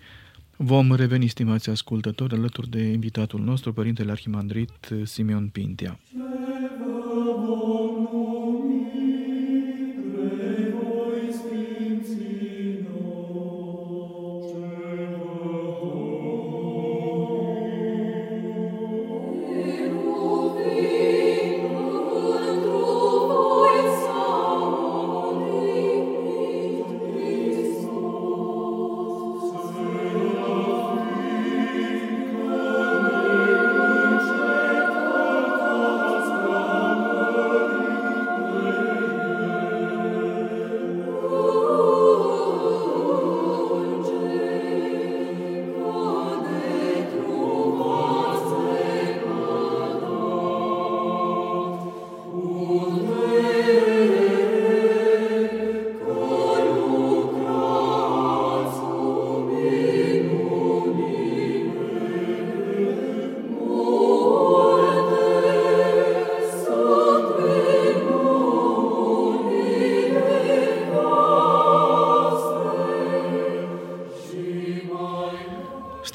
[0.57, 5.99] Vom reveni, stimați ascultători, alături de invitatul nostru, Părintele Arhimandrit Simeon Pintea.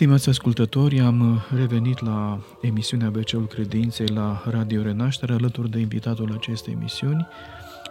[0.01, 6.73] Stimați ascultători, am revenit la emisiunea BC-ul Credinței la Radio Renaștere alături de invitatul acestei
[6.73, 7.27] emisiuni,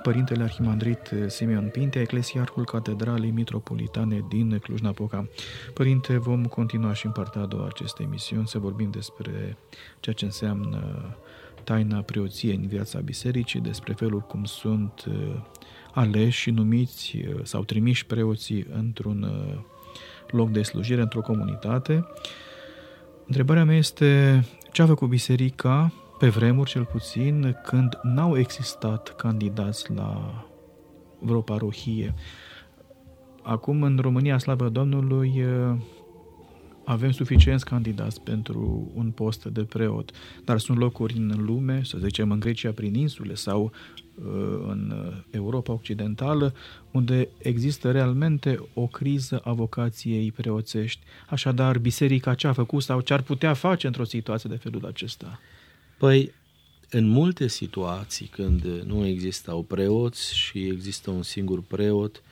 [0.02, 5.28] Părintele Arhimandrit Simeon Pinte, Eclesiarhul Catedralei Mitropolitane din Cluj-Napoca.
[5.74, 9.56] Părinte, vom continua și în partea a doua acestei emisiuni să vorbim despre
[10.00, 10.80] ceea ce înseamnă
[11.64, 15.14] taina preoției în viața bisericii, despre felul cum sunt uh,
[15.92, 19.78] aleși și numiți uh, sau trimiși preoții într-un uh,
[20.32, 22.06] loc de slujire, într-o comunitate.
[23.26, 29.92] Întrebarea mea este ce a făcut biserica pe vremuri cel puțin, când n-au existat candidați
[29.92, 30.34] la
[31.18, 32.14] vreo parohie.
[33.42, 35.44] Acum, în România, slavă Domnului,
[36.90, 40.10] avem suficienți candidați pentru un post de preot,
[40.44, 43.72] dar sunt locuri în lume, să zicem în Grecia prin insule sau
[44.66, 46.54] în Europa Occidentală,
[46.90, 51.00] unde există realmente o criză a vocației preoțești.
[51.28, 55.40] Așadar, biserica ce a făcut sau ce ar putea face într-o situație de felul acesta?
[55.98, 56.32] Păi,
[56.90, 62.22] în multe situații când nu existau preoți și există un singur preot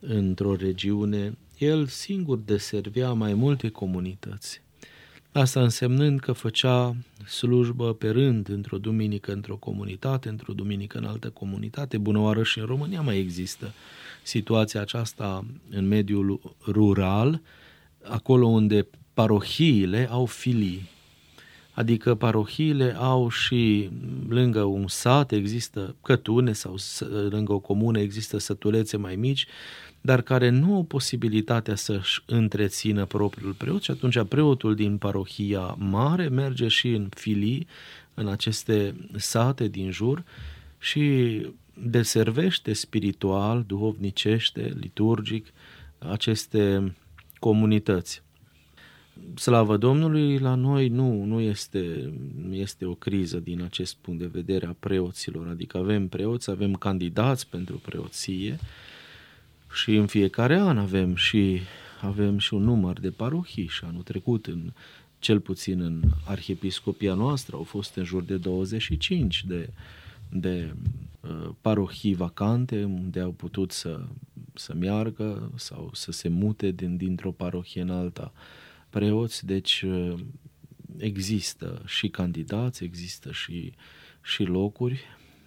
[0.00, 4.62] într-o regiune, el singur deservea mai multe comunități.
[5.32, 6.96] Asta însemnând că făcea
[7.28, 11.98] slujbă pe rând într-o duminică într-o comunitate, într-o duminică în altă comunitate.
[11.98, 13.72] Bună oară și în România mai există
[14.22, 17.40] situația aceasta în mediul rural,
[18.02, 20.88] acolo unde parohiile au filii
[21.80, 23.90] Adică parohiile au și
[24.28, 26.74] lângă un sat există cătune sau
[27.30, 29.46] lângă o comună există sătulețe mai mici,
[30.00, 36.28] dar care nu au posibilitatea să-și întrețină propriul preot și atunci preotul din parohia mare
[36.28, 37.66] merge și în filii,
[38.14, 40.24] în aceste sate din jur
[40.78, 45.46] și deservește spiritual, duhovnicește, liturgic
[45.98, 46.94] aceste
[47.38, 48.22] comunități.
[49.34, 52.12] Slavă Domnului, la noi nu, nu este,
[52.48, 56.74] nu este o criză din acest punct de vedere a preoților, adică avem preoți, avem
[56.74, 58.58] candidați pentru preoție
[59.72, 61.60] și în fiecare an avem și,
[62.00, 64.72] avem și un număr de parohii și anul trecut în
[65.18, 69.68] cel puțin în arhiepiscopia noastră au fost în jur de 25 de,
[70.30, 70.74] de
[71.20, 74.00] uh, parohii vacante unde au putut să,
[74.54, 78.32] să meargă sau să se mute din, dintr-o parohie în alta.
[78.34, 78.40] Uh,
[78.90, 80.14] preoți, deci uh,
[80.96, 83.72] există și candidați, există și,
[84.22, 85.00] și locuri,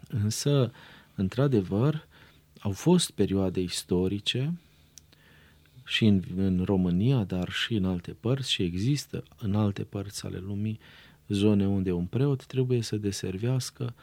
[0.08, 0.72] însă,
[1.16, 2.08] într-adevăr,
[2.64, 4.54] au fost perioade istorice
[5.86, 10.38] și în, în România, dar și în alte părți și există în alte părți ale
[10.38, 10.80] lumii
[11.28, 13.94] zone unde un preot trebuie să deservească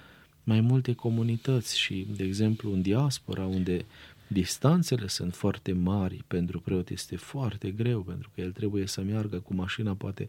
[0.45, 3.85] mai multe comunități și, de exemplu, în diaspora, unde
[4.27, 9.37] distanțele sunt foarte mari, pentru preot este foarte greu, pentru că el trebuie să meargă
[9.37, 10.29] cu mașina poate,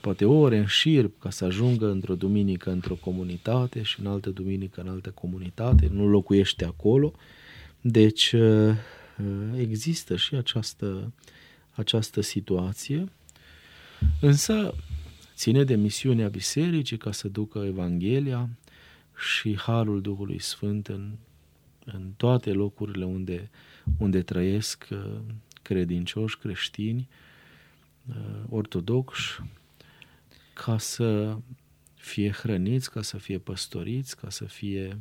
[0.00, 4.80] poate ore în șir ca să ajungă într-o duminică într-o comunitate și în altă duminică
[4.80, 7.12] în altă comunitate, nu locuiește acolo.
[7.80, 8.76] Deci uh,
[9.56, 11.12] există și această,
[11.70, 13.08] această situație,
[14.20, 14.74] însă
[15.34, 18.48] ține de misiunea bisericii ca să ducă Evanghelia
[19.32, 21.10] și Harul Duhului Sfânt în
[21.92, 23.50] în toate locurile unde,
[23.98, 25.18] unde trăiesc uh,
[25.62, 27.08] credincioși, creștini,
[28.08, 29.42] uh, ortodoxi,
[30.52, 31.36] ca să
[31.94, 34.96] fie hrăniți, ca să fie păstoriți, ca să fie uh,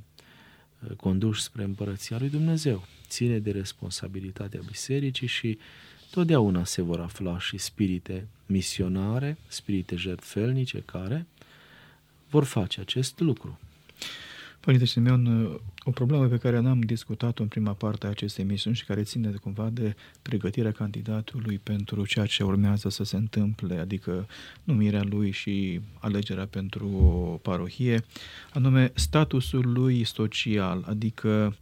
[0.98, 2.88] conduși spre împărăția lui Dumnezeu.
[3.08, 5.58] Ține de responsabilitatea bisericii și
[6.12, 11.26] totdeauna se vor afla și spirite misionare, spirite jertfelnice care
[12.30, 13.60] vor face acest lucru.
[14.70, 15.50] Părinte Simeon,
[15.84, 19.30] o problemă pe care n-am discutat-o în prima parte a acestei emisiuni și care ține
[19.30, 24.28] de, cumva de pregătirea candidatului pentru ceea ce urmează să se întâmple, adică
[24.64, 28.04] numirea lui și alegerea pentru o parohie,
[28.54, 31.56] anume statusul lui social, adică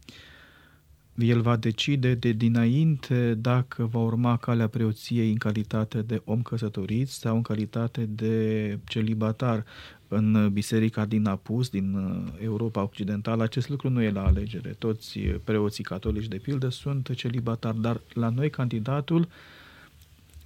[1.18, 7.08] el va decide de dinainte dacă va urma calea preoției în calitate de om căsătorit
[7.08, 9.64] sau în calitate de celibatar
[10.08, 14.74] în biserica din Apus, din uh, Europa Occidentală, acest lucru nu e la alegere.
[14.78, 19.28] Toți uh, preoții catolici, de pildă, sunt celibatari, dar la noi candidatul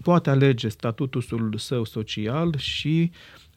[0.03, 3.11] poate alege statutul său social și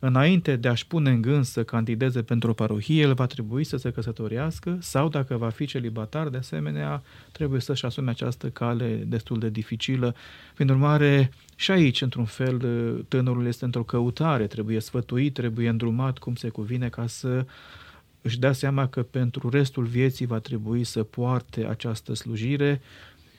[0.05, 3.77] înainte de a-și pune în gând să candideze pentru o parohie, el va trebui să
[3.77, 9.39] se căsătorească sau, dacă va fi celibatar, de asemenea, trebuie să-și asume această cale destul
[9.39, 10.15] de dificilă.
[10.53, 12.57] Prin urmare, și aici, într-un fel,
[13.07, 17.45] tânărul este într-o căutare, trebuie sfătuit, trebuie îndrumat cum se cuvine ca să
[18.21, 22.81] își dea seama că pentru restul vieții va trebui să poarte această slujire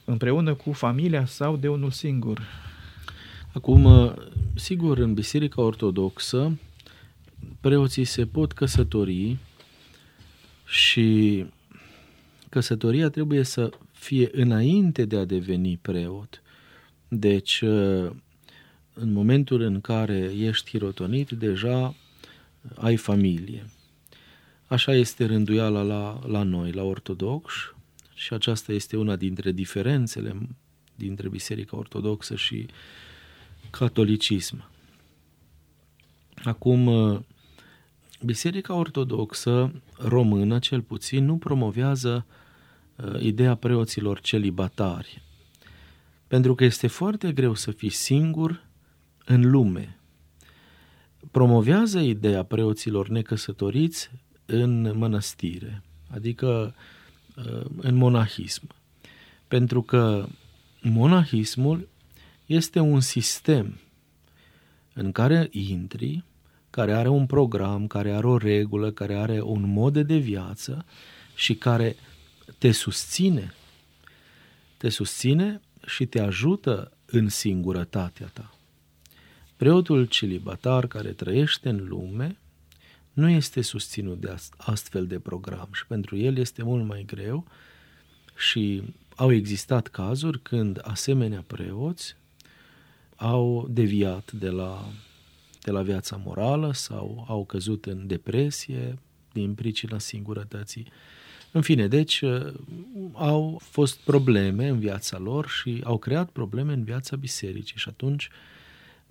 [0.05, 2.41] împreună cu familia sau de unul singur.
[3.57, 4.15] Acum,
[4.55, 6.59] sigur, în Biserica Ortodoxă,
[7.61, 9.37] preoții se pot căsători
[10.67, 11.45] și
[12.49, 16.43] căsătoria trebuie să fie înainte de a deveni preot.
[17.09, 17.63] Deci,
[18.93, 21.95] în momentul în care ești hirotonit, deja
[22.75, 23.67] ai familie.
[24.67, 27.75] Așa este rânduiala la, la noi, la ortodoxi,
[28.15, 30.37] și aceasta este una dintre diferențele
[30.95, 32.67] dintre Biserica Ortodoxă și
[33.71, 34.71] catolicism.
[36.45, 36.89] Acum,
[38.25, 42.27] Biserica Ortodoxă română, cel puțin, nu promovează
[42.97, 45.23] uh, ideea preoților celibatari,
[46.27, 48.65] pentru că este foarte greu să fii singur
[49.25, 49.99] în lume.
[51.31, 54.11] Promovează ideea preoților necăsătoriți
[54.47, 56.75] în mănăstire, adică
[57.37, 58.67] uh, în monahism.
[59.49, 60.27] Pentru că
[60.83, 61.89] monahismul
[62.47, 63.81] este un sistem
[64.93, 66.25] în care intri,
[66.71, 70.85] care are un program, care are o regulă, care are un mod de viață
[71.35, 71.97] și care
[72.59, 73.55] te susține.
[74.77, 78.55] Te susține și te ajută în singurătatea ta.
[79.57, 82.39] Preotul celibatar care trăiește în lume
[83.13, 87.47] nu este susținut de astfel de program și pentru el este mult mai greu
[88.37, 88.83] și
[89.15, 92.17] au existat cazuri când asemenea preoți
[93.17, 94.89] au deviat de la,
[95.63, 98.99] de la viața morală sau au căzut în depresie
[99.33, 100.87] din pricina singurătății.
[101.53, 102.23] În fine, deci
[103.13, 108.29] au fost probleme în viața lor și au creat probleme în viața bisericii și atunci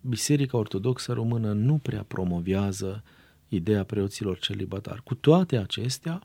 [0.01, 3.03] Biserica Ortodoxă Română nu prea promovează
[3.47, 5.03] ideea preoților celibatari.
[5.03, 6.21] Cu toate acestea,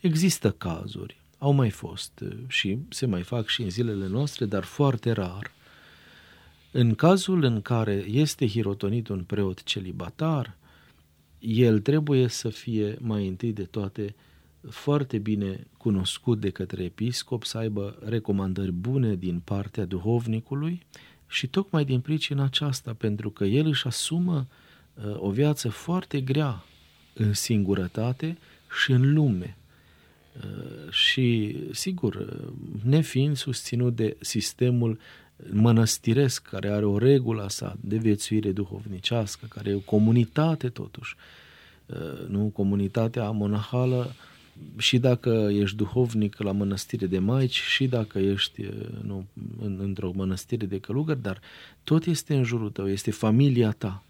[0.00, 5.10] există cazuri, au mai fost și se mai fac și în zilele noastre, dar foarte
[5.10, 5.52] rar.
[6.72, 10.56] În cazul în care este hirotonit un preot celibatar,
[11.38, 14.14] el trebuie să fie mai întâi de toate
[14.68, 20.86] foarte bine cunoscut de către episcop, să aibă recomandări bune din partea duhovnicului
[21.28, 24.46] și tocmai din pricina aceasta, pentru că el își asumă
[24.94, 26.64] uh, o viață foarte grea
[27.14, 28.38] în singurătate
[28.82, 29.56] și în lume.
[30.36, 32.52] Uh, și, sigur, uh,
[32.82, 34.98] nefiind susținut de sistemul
[35.50, 41.14] mănăstiresc, care are o regulă sa de viețuire duhovnicească, care e o comunitate totuși,
[42.28, 44.14] nu comunitatea monahală
[44.76, 48.66] și dacă ești duhovnic la mănăstire de maici, și dacă ești
[49.02, 49.26] nu,
[49.60, 51.40] în, într-o mănăstire de călugări, dar
[51.84, 54.04] tot este în jurul tău, este familia ta.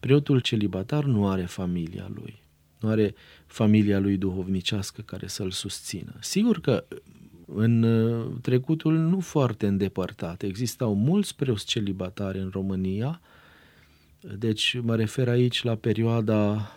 [0.00, 2.42] Preotul celibatar nu are familia lui,
[2.80, 3.14] nu are
[3.46, 6.14] familia lui duhovnicească care să-l susțină.
[6.20, 6.84] Sigur că
[7.54, 7.86] în
[8.40, 13.20] trecutul nu foarte îndepărtat existau mulți preoți celibatari în România,
[14.38, 16.70] deci mă refer aici la perioada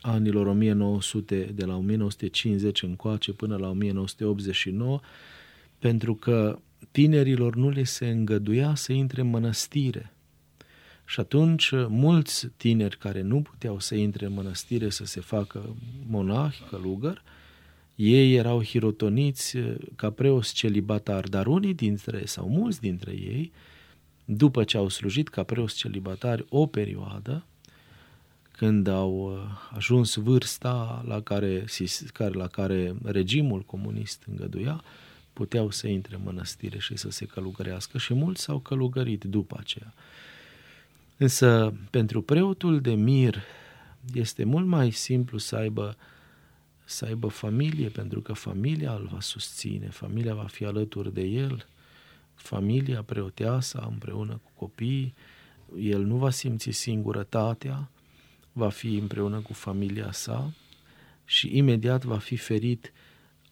[0.00, 5.00] anilor 1900, de la 1950 încoace până la 1989,
[5.78, 6.58] pentru că
[6.90, 10.12] tinerilor nu le se îngăduia să intre în mănăstire.
[11.04, 16.62] Și atunci mulți tineri care nu puteau să intre în mănăstire să se facă monahi,
[16.70, 17.22] călugări,
[17.96, 19.56] ei erau hirotoniți
[19.96, 23.52] ca preoți celibatari, dar unii dintre, sau mulți dintre ei,
[24.24, 27.44] după ce au slujit ca preoți celibatari o perioadă,
[28.50, 29.38] când au uh,
[29.74, 31.64] ajuns vârsta la care,
[32.32, 34.84] la care regimul comunist îngăduia,
[35.32, 39.94] puteau să intre în mănăstire și să se călugărească și mulți s-au călugărit după aceea.
[41.16, 43.42] Însă, pentru preotul de mir
[44.14, 45.96] este mult mai simplu să aibă,
[46.88, 51.66] să aibă familie, pentru că familia îl va susține, familia va fi alături de el,
[52.34, 55.14] familia preoteasa împreună cu copiii,
[55.78, 57.90] el nu va simți singurătatea,
[58.52, 60.52] va fi împreună cu familia sa
[61.24, 62.92] și imediat va fi ferit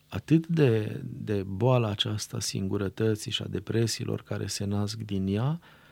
[0.09, 5.83] atât de, de boala aceasta singurătății și a depresiilor care se nasc din ea uh,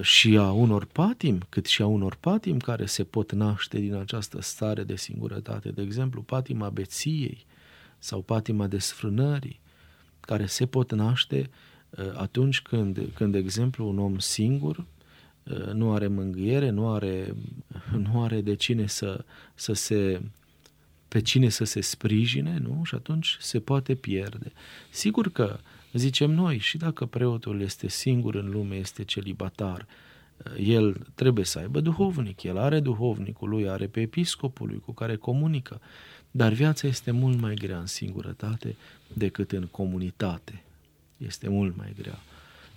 [0.00, 4.40] și a unor patim, cât și a unor patim care se pot naște din această
[4.40, 5.68] stare de singurătate.
[5.68, 7.46] De exemplu, patima beției
[7.98, 9.60] sau patima desfrânării,
[10.20, 11.50] care se pot naște
[11.90, 14.86] uh, atunci când, când, de exemplu, un om singur
[15.50, 17.34] Uh, nu are mângâiere, nu are,
[18.12, 19.24] nu are de cine să,
[19.54, 20.22] să se
[21.08, 22.84] pe cine să se sprijine, nu?
[22.84, 24.52] Și atunci se poate pierde.
[24.90, 25.58] Sigur că,
[25.92, 29.86] zicem noi, și dacă preotul este singur în lume, este celibatar,
[30.36, 34.92] uh, el trebuie să aibă duhovnic, el are duhovnicul lui, are pe episcopul lui cu
[34.92, 35.80] care comunică,
[36.30, 38.76] dar viața este mult mai grea în singurătate
[39.12, 40.62] decât în comunitate.
[41.16, 42.18] Este mult mai grea.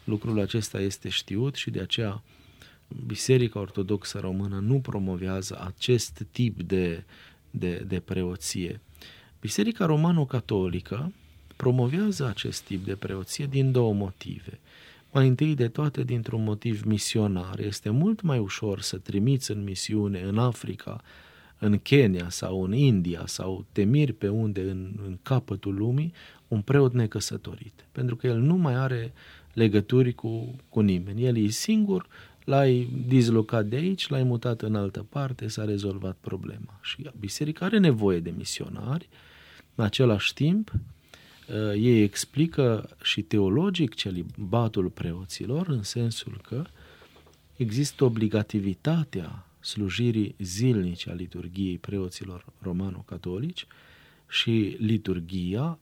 [0.03, 2.23] Lucrul acesta este știut și de aceea
[3.05, 7.03] Biserica Ortodoxă Română nu promovează acest tip de,
[7.51, 8.81] de, de preoție.
[9.39, 11.11] Biserica Romano-Catolică
[11.61, 14.59] promovează acest tip de preoție din două motive.
[15.11, 17.59] Mai întâi de toate dintr-un motiv misionar.
[17.59, 21.01] Este mult mai ușor să trimiți în misiune în Africa,
[21.57, 26.13] în Kenya sau în India sau te miri pe unde în, în capătul lumii
[26.47, 27.85] un preot necăsătorit.
[27.91, 29.13] Pentru că el nu mai are
[29.53, 31.25] legături cu, cu nimeni.
[31.25, 32.07] El e singur,
[32.43, 36.79] l-ai dislocat de aici, l-ai mutat în altă parte, s-a rezolvat problema.
[36.81, 39.09] Și biserica are nevoie de misionari,
[39.75, 40.79] în același timp, uh,
[41.75, 46.63] ei explică și teologic celibatul preoților în sensul că
[47.55, 53.67] există obligativitatea slujirii zilnice a liturgiei preoților romano-catolici
[54.29, 55.79] și liturgia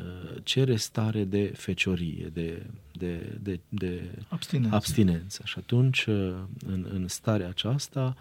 [0.00, 4.74] uh, cere stare de feciorie, de, de, de, de abstinență.
[4.74, 5.42] abstinență.
[5.44, 6.34] Și atunci, uh,
[6.66, 8.16] în, în starea aceasta,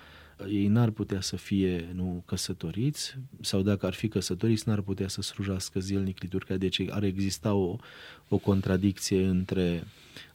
[0.47, 5.21] ei n-ar putea să fie nu căsătoriți sau dacă ar fi căsătoriți n-ar putea să
[5.21, 7.77] slujească zilnic liturgia, deci ar exista o,
[8.27, 9.83] o contradicție între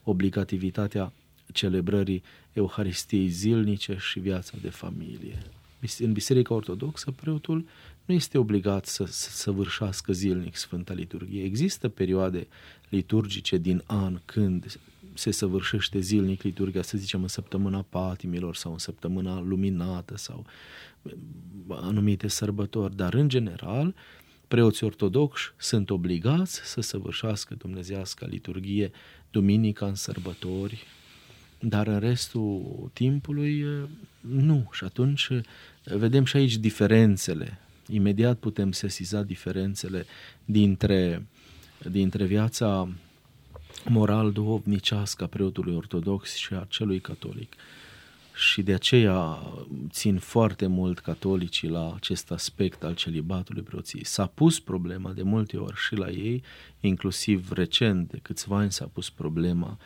[0.02, 1.12] obligativitatea
[1.52, 5.38] celebrării Euharistiei zilnice și viața de familie.
[5.98, 7.64] În Biserica Ortodoxă, preotul
[8.04, 11.42] nu este obligat să, să săvârșească zilnic Sfânta Liturghie.
[11.42, 12.46] Există perioade
[12.88, 14.78] liturgice din an când
[15.14, 20.46] se săvârșește zilnic liturgia, să zicem, în săptămâna patimilor sau în săptămâna luminată sau
[21.68, 23.94] anumite sărbători, dar în general
[24.48, 28.90] preoții ortodoxi sunt obligați să săvârșească dumnezească liturghie
[29.30, 30.84] duminica în sărbători,
[31.58, 33.64] dar în restul timpului
[34.20, 34.68] nu.
[34.72, 35.28] Și atunci
[35.84, 37.58] vedem și aici diferențele.
[37.88, 40.06] Imediat putem sesiza diferențele
[40.44, 41.26] dintre,
[41.90, 42.88] dintre viața
[43.88, 47.54] moral duhovnicească a preotului ortodox și a celui catolic.
[48.34, 49.38] Și de aceea
[49.90, 54.04] țin foarte mult catolicii la acest aspect al celibatului preoției.
[54.04, 56.42] S-a pus problema de multe ori și la ei,
[56.80, 59.78] inclusiv recent, de câțiva ani s-a pus problema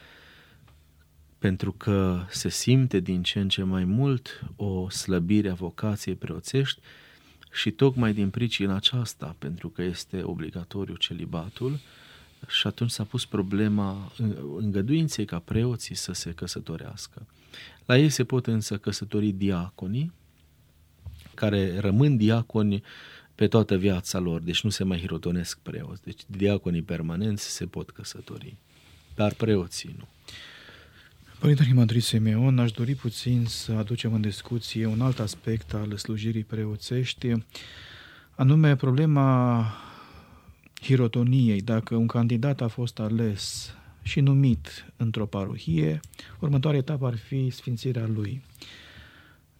[1.38, 6.80] pentru că se simte din ce în ce mai mult o slăbire a vocației preoțești
[7.52, 11.78] și tocmai din pricina aceasta, pentru că este obligatoriu celibatul,
[12.46, 14.12] și atunci s-a pus problema
[14.58, 17.26] îngăduinței ca preoții să se căsătorească.
[17.86, 20.12] La ei se pot însă căsători diaconii,
[21.34, 22.82] care rămân diaconi
[23.34, 26.02] pe toată viața lor, deci nu se mai hirotonesc preoți.
[26.02, 28.56] Deci diaconii permanenți se pot căsători,
[29.14, 30.08] dar preoții nu.
[31.38, 36.44] Părinte Himadri Simeon, aș dori puțin să aducem în discuție un alt aspect al slujirii
[36.44, 37.32] preoțești,
[38.34, 39.66] anume problema
[40.82, 46.00] hirotoniei, dacă un candidat a fost ales și numit într-o parohie,
[46.40, 48.42] următoarea etapă ar fi sfințirea lui.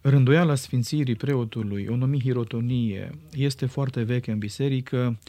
[0.01, 5.19] Rânduiala sfințirii preotului, o numi hirotonie, este foarte veche în biserică.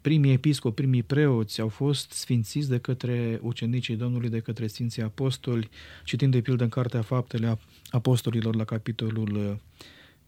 [0.00, 5.68] Primii episcopi, primii preoți au fost sfințiți de către ucenicii Domnului, de către Sfinții Apostoli,
[6.04, 7.58] citind de pildă în Cartea Faptele
[7.90, 9.60] Apostolilor la capitolul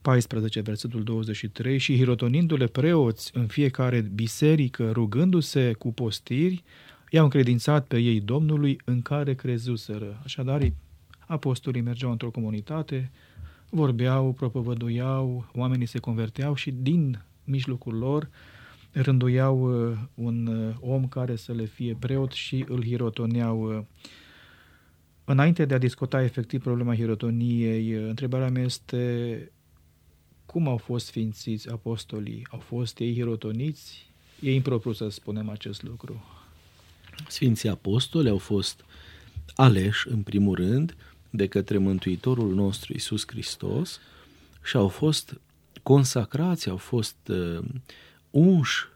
[0.05, 6.63] 14, versetul 23, și hirotonindu-le preoți în fiecare biserică, rugându-se cu postiri,
[7.11, 10.21] i-au încredințat pe ei Domnului în care crezuseră.
[10.25, 10.73] Așadar,
[11.27, 13.11] apostolii mergeau într-o comunitate,
[13.71, 18.29] vorbeau, propovăduiau, oamenii se converteau și din mijlocul lor
[18.93, 23.77] rânduiau uh, un uh, om care să le fie preot și îl hirotoneau.
[23.77, 23.83] Uh.
[25.25, 29.53] Înainte de a discuta efectiv problema hirotoniei, întrebarea mea este
[30.47, 32.47] cum au fost sfințiți apostolii?
[32.51, 34.13] Au fost ei hirotoniți?
[34.41, 36.25] E impropriu să spunem acest lucru.
[37.29, 38.85] Sfinții apostoli au fost
[39.55, 40.97] aleși, în primul rând,
[41.31, 44.01] de către Mântuitorul nostru Isus Hristos
[44.63, 45.41] și au fost
[45.83, 47.65] consacrați, au fost uh,
[48.31, 48.89] unși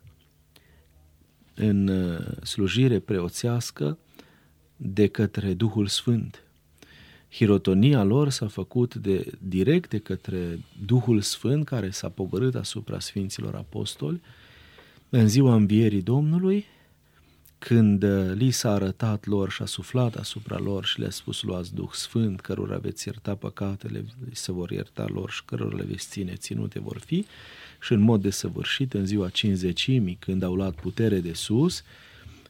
[1.54, 3.98] în uh, slujire preoțească
[4.76, 6.42] de către Duhul Sfânt.
[7.30, 13.54] Hirotonia lor s-a făcut de, direct de către Duhul Sfânt care s-a pogorât asupra Sfinților
[13.54, 14.20] Apostoli
[15.08, 16.64] în ziua învierii Domnului,
[17.58, 21.74] când uh, li s-a arătat lor și a suflat asupra lor și le-a spus luați
[21.74, 26.34] Duh Sfânt, cărora veți ierta păcatele, se vor ierta lor și cărora le veți ține,
[26.34, 27.26] ținute vor fi,
[27.80, 31.84] și în mod desăvârșit în ziua cinzecimii, când au luat putere de sus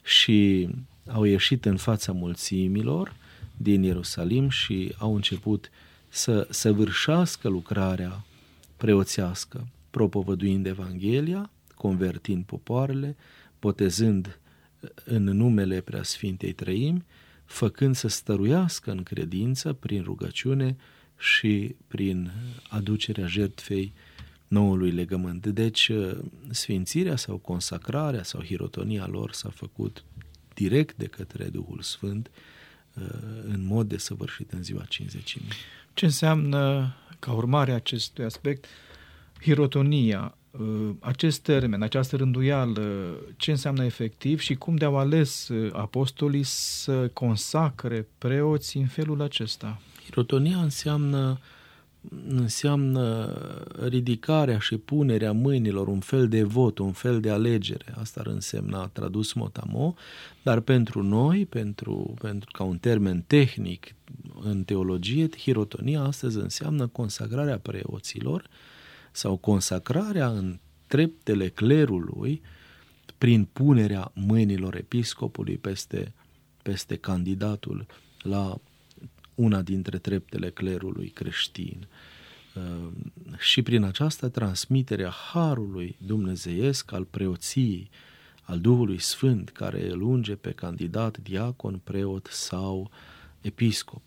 [0.03, 0.69] și
[1.07, 3.15] au ieșit în fața mulțimilor,
[3.59, 5.71] din Ierusalim și au început
[6.09, 8.25] să săvârșească lucrarea
[8.77, 13.17] preoțească, propovăduind Evanghelia, convertind popoarele,
[13.61, 14.39] botezând
[15.05, 17.05] în numele Preasfintei Trăimi,
[17.45, 20.77] făcând să stăruiască în credință prin rugăciune
[21.19, 22.33] și prin
[22.69, 23.93] aducerea jertfei
[24.49, 25.47] noului legământ.
[25.47, 25.91] Deci,
[26.51, 30.05] sfințirea sau consacrarea sau hirotonia lor s-a făcut
[30.55, 32.31] direct de către Duhul Sfânt
[33.45, 35.39] în mod desăvârșit în ziua 50.
[35.95, 38.65] Ce înseamnă, ca urmare a acestui aspect,
[39.41, 46.43] hirotonia, uh, acest termen, această rânduială, ce înseamnă efectiv și cum de-au ales uh, apostolii
[46.43, 49.81] să consacre preoții în felul acesta?
[50.05, 51.39] Hirotonia înseamnă
[52.29, 53.35] înseamnă
[53.89, 57.95] ridicarea și punerea mâinilor, un fel de vot, un fel de alegere.
[57.97, 59.95] Asta ar însemna tradus motamo,
[60.43, 63.95] dar pentru noi, pentru, pentru ca un termen tehnic
[64.41, 68.49] în teologie, hirotonia astăzi înseamnă consacrarea preoților
[69.13, 72.43] sau consacrarea în treptele clerului
[73.19, 76.13] prin punerea mâinilor episcopului peste,
[76.63, 77.87] peste candidatul
[78.23, 78.61] la
[79.39, 81.87] una dintre treptele clerului creștin.
[82.55, 82.89] Uh,
[83.39, 87.91] și prin această transmitere a harului dumnezeiesc al preoției,
[88.43, 92.91] al Duhului Sfânt, care îl unge pe candidat, diacon, preot sau
[93.41, 94.03] episcop,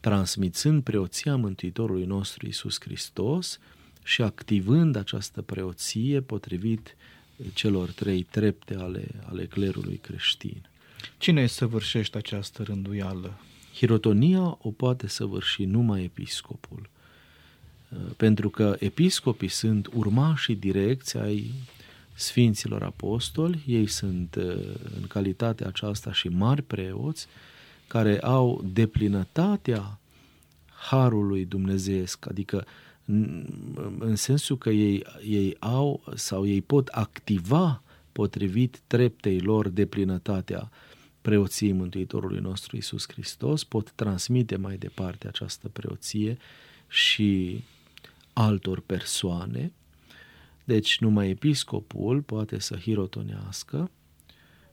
[0.00, 3.58] transmițând preoția Mântuitorului nostru Isus Hristos
[4.04, 6.96] și activând această preoție potrivit
[7.54, 10.68] celor trei trepte ale, ale clerului creștin.
[11.18, 13.40] Cine săvârșește această rânduială?
[13.74, 16.90] Hirotonia o poate săvârși numai episcopul,
[17.88, 21.52] uh, pentru că episcopii sunt urmașii direcți ai
[22.14, 24.44] Sfinților Apostoli, ei sunt uh,
[25.00, 27.26] în calitatea aceasta și mari preoți,
[27.86, 29.98] care au deplinătatea
[30.88, 32.66] harului dumnezeiesc, adică
[33.98, 40.70] în sensul că ei, ei au sau ei pot activa potrivit treptei lor deplinătatea
[41.22, 46.38] preoției Mântuitorului nostru Isus Hristos, pot transmite mai departe această preoție
[46.88, 47.64] și
[48.32, 49.72] altor persoane.
[50.64, 53.90] Deci numai episcopul poate să hirotonească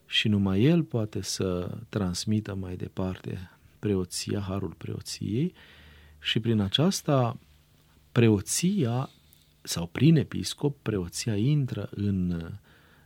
[0.05, 5.53] și numai el poate să transmită mai departe preoția, harul preoției
[6.19, 7.39] și prin aceasta
[8.11, 9.09] preoția
[9.61, 12.49] sau prin episcop preoția intră în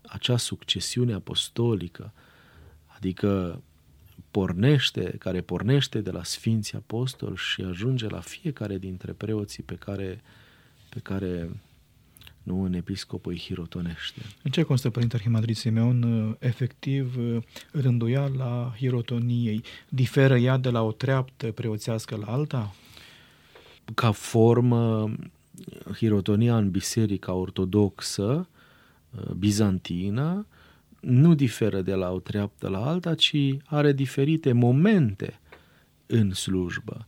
[0.02, 2.14] acea succesiune apostolică
[3.04, 3.62] adică
[4.32, 10.22] pornește, care pornește de la Sfinții Apostoli și ajunge la fiecare dintre preoții pe care,
[10.90, 11.50] pe care
[12.44, 14.22] nu un episcop îi hirotonește.
[14.44, 17.16] În ce constă, Părinte Arhimandrit Simeon, efectiv
[17.72, 19.64] rânduiala hirotoniei?
[19.90, 22.76] Diferă ea de la o treaptă preoțească la alta?
[23.94, 25.12] Ca formă,
[25.96, 28.48] hirotonia în biserica ortodoxă
[29.38, 30.46] bizantină
[31.06, 33.36] nu diferă de la o treaptă la alta, ci
[33.66, 35.40] are diferite momente
[36.06, 37.06] în slujbă.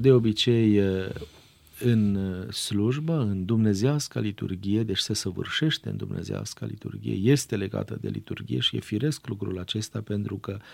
[0.00, 0.80] De obicei,
[1.80, 2.18] în
[2.50, 8.76] slujbă, în dumnezească liturghie, deci se săvârșește în dumnezească liturghie, este legată de liturghie și
[8.76, 10.64] e firesc lucrul acesta pentru că uh,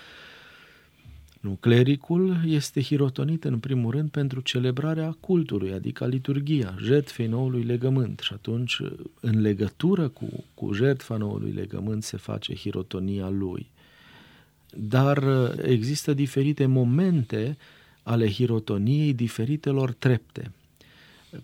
[1.41, 8.21] nu, clericul este hirotonit în primul rând pentru celebrarea cultului, adică liturgia, jertfei noului legământ
[8.21, 8.81] și atunci
[9.21, 13.71] în legătură cu, cu jertfa noului legământ se face hirotonia lui.
[14.77, 15.25] Dar
[15.63, 17.57] există diferite momente
[18.03, 20.53] ale hirotoniei diferitelor trepte.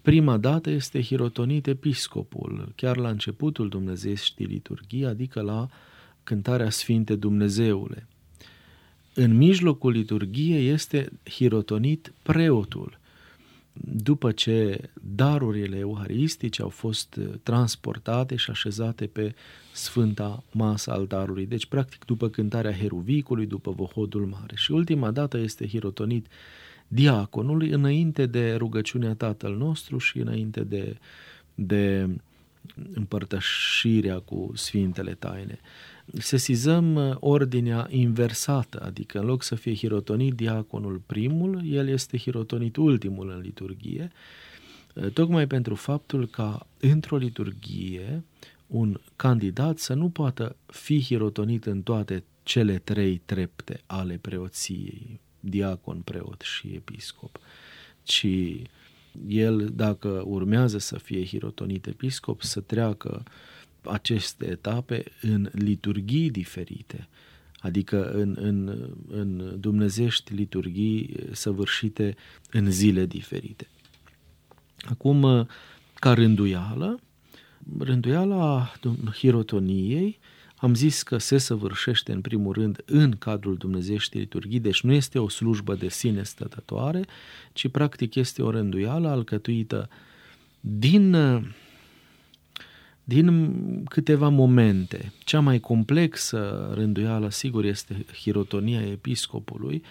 [0.03, 5.69] Prima dată este hirotonit episcopul, chiar la începutul dumnezeieștii liturghii, adică la
[6.25, 8.07] cântarea Sfinte Dumnezeule
[9.19, 12.99] în mijlocul liturgiei este hirotonit preotul.
[13.83, 19.35] După ce darurile euharistice au fost transportate și așezate pe
[19.73, 24.55] sfânta masă al darului, deci practic după cântarea heruvicului, după vohodul mare.
[24.57, 26.27] Și ultima dată este hirotonit
[26.89, 30.97] diaconului înainte de rugăciunea Tatăl nostru și înainte de,
[31.55, 32.09] de
[32.95, 35.59] împărtășirea cu Sfintele Taine
[36.13, 42.77] sesizăm uh, ordinea inversată, adică în loc să fie hirotonit diaconul primul, el este hirotonit
[42.77, 44.13] ultimul în liturghie,
[44.95, 48.25] uh, tocmai pentru faptul ca într-o liturghie
[48.67, 56.01] un candidat să nu poată fi hirotonit în toate cele trei trepte ale preoției, diacon,
[56.01, 57.39] preot și episcop,
[58.03, 58.27] ci
[59.29, 63.33] el, dacă urmează să fie hirotonit episcop, să treacă uh,
[63.89, 67.09] aceste etape în liturghii diferite,
[67.59, 72.17] adică în, în, în dumnezești liturghii săvârșite
[72.51, 73.69] în zile diferite.
[74.89, 75.49] Acum,
[75.95, 77.01] ca rânduială,
[77.79, 78.73] rânduiala
[79.15, 80.19] hirotoniei
[80.57, 85.19] am zis că se săvârșește în primul rând în cadrul Dumnezeieștii liturghii, deci nu este
[85.19, 87.05] o slujbă de sine stătătoare,
[87.53, 89.89] ci practic este o rânduială alcătuită
[90.61, 91.17] din,
[93.09, 95.13] din câteva momente.
[95.19, 99.83] Cea mai complexă rânduială, sigur, este hirotonia episcopului,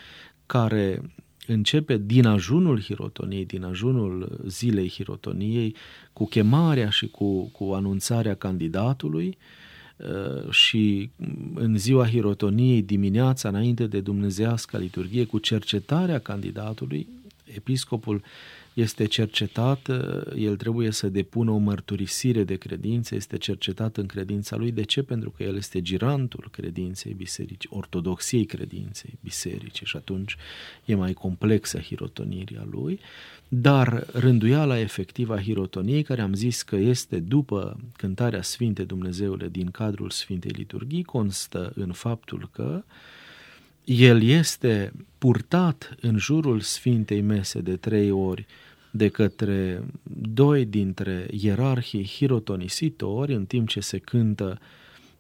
[0.46, 1.02] care
[1.48, 5.76] începe din ajunul hirotoniei, din ajunul zilei hirotoniei,
[6.14, 9.38] cu chemarea și cu, cu anunțarea candidatului
[9.98, 11.10] uh, și
[11.54, 17.08] în ziua hirotoniei dimineața înainte de dumnezească liturghie cu cercetarea candidatului,
[17.44, 18.24] episcopul
[18.76, 19.90] este cercetat,
[20.36, 24.72] el trebuie să depună o mărturisire de credință, este cercetat în credința lui.
[24.72, 25.04] De ce?
[25.04, 30.36] Pentru că el este girantul credinței biserici, ortodoxiei credinței biserici și atunci
[30.86, 33.00] e mai complexă hirotonirea lui.
[33.48, 39.72] Dar rânduiala efectivă a hirotoniei, care am zis că este după cântarea Sfinte Dumnezeule din
[39.72, 42.84] cadrul Sfintei Liturghii, constă în faptul că
[43.86, 48.46] el este purtat în jurul Sfintei Mese de trei ori
[48.96, 49.84] de către
[50.34, 54.60] doi dintre ierarhii hirotonisitori în timp ce se cântă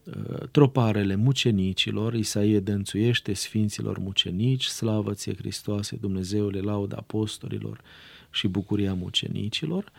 [0.03, 7.81] uh, troparele mucenicilor, Isaie dănțuiește sfinților mucenici, slavă ție Hristoase, Dumnezeule, lauda apostolilor
[8.29, 9.91] și bucuria mucenicilor.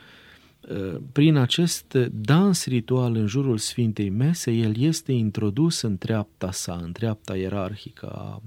[0.61, 6.81] Uh, prin acest dans ritual în jurul Sfintei Mese, el este introdus în treapta sa,
[6.83, 8.43] în treapta ierarhică a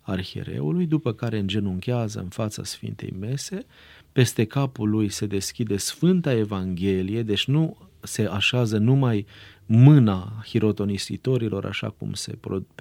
[0.00, 3.66] arhiereului, după care îngenunchează în fața Sfintei Mese,
[4.12, 9.26] peste capul lui se deschide Sfânta Evanghelie, deci nu se așează numai
[9.66, 12.38] mâna hirotonisitorilor, așa cum se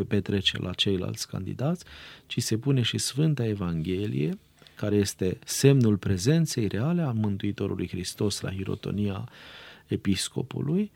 [0.08, 1.86] petrece la ceilalți candidați,
[2.26, 4.40] ci se pune și Sfânta Evanghelie,
[4.76, 9.30] care este semnul prezenței reale a Mântuitorului Hristos la hirotonia
[9.88, 10.92] episcopului.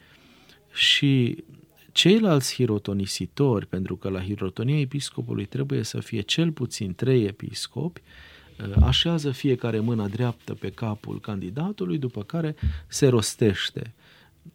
[0.74, 1.44] Și
[1.92, 8.33] ceilalți hirotonisitori, pentru că la hirotonia episcopului trebuie să fie cel puțin trei episcopi, Uh,
[8.82, 12.56] așează fiecare mână dreaptă pe capul candidatului, după care
[12.88, 13.94] se rostește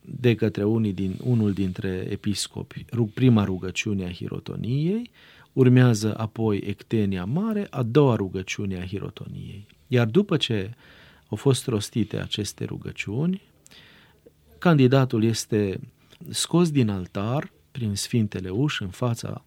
[0.00, 2.84] de către unii din, unul dintre episcopi
[3.14, 5.10] prima rugăciune a hirotoniei,
[5.52, 9.66] urmează apoi ectenia mare, a doua rugăciune a hirotoniei.
[9.86, 10.74] Iar după ce
[11.28, 13.42] au fost rostite aceste rugăciuni,
[14.58, 15.80] candidatul este
[16.28, 19.44] scos din altar prin sfintele uși în fața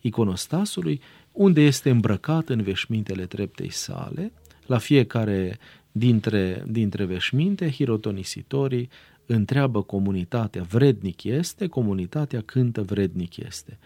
[0.00, 1.00] iconostasului
[1.32, 4.32] unde este îmbrăcat în veșmintele treptei sale,
[4.66, 5.58] la fiecare
[5.92, 8.88] dintre, dintre veșminte, hirotonisitorii
[9.26, 13.78] întreabă comunitatea vrednic este, comunitatea cântă vrednic este.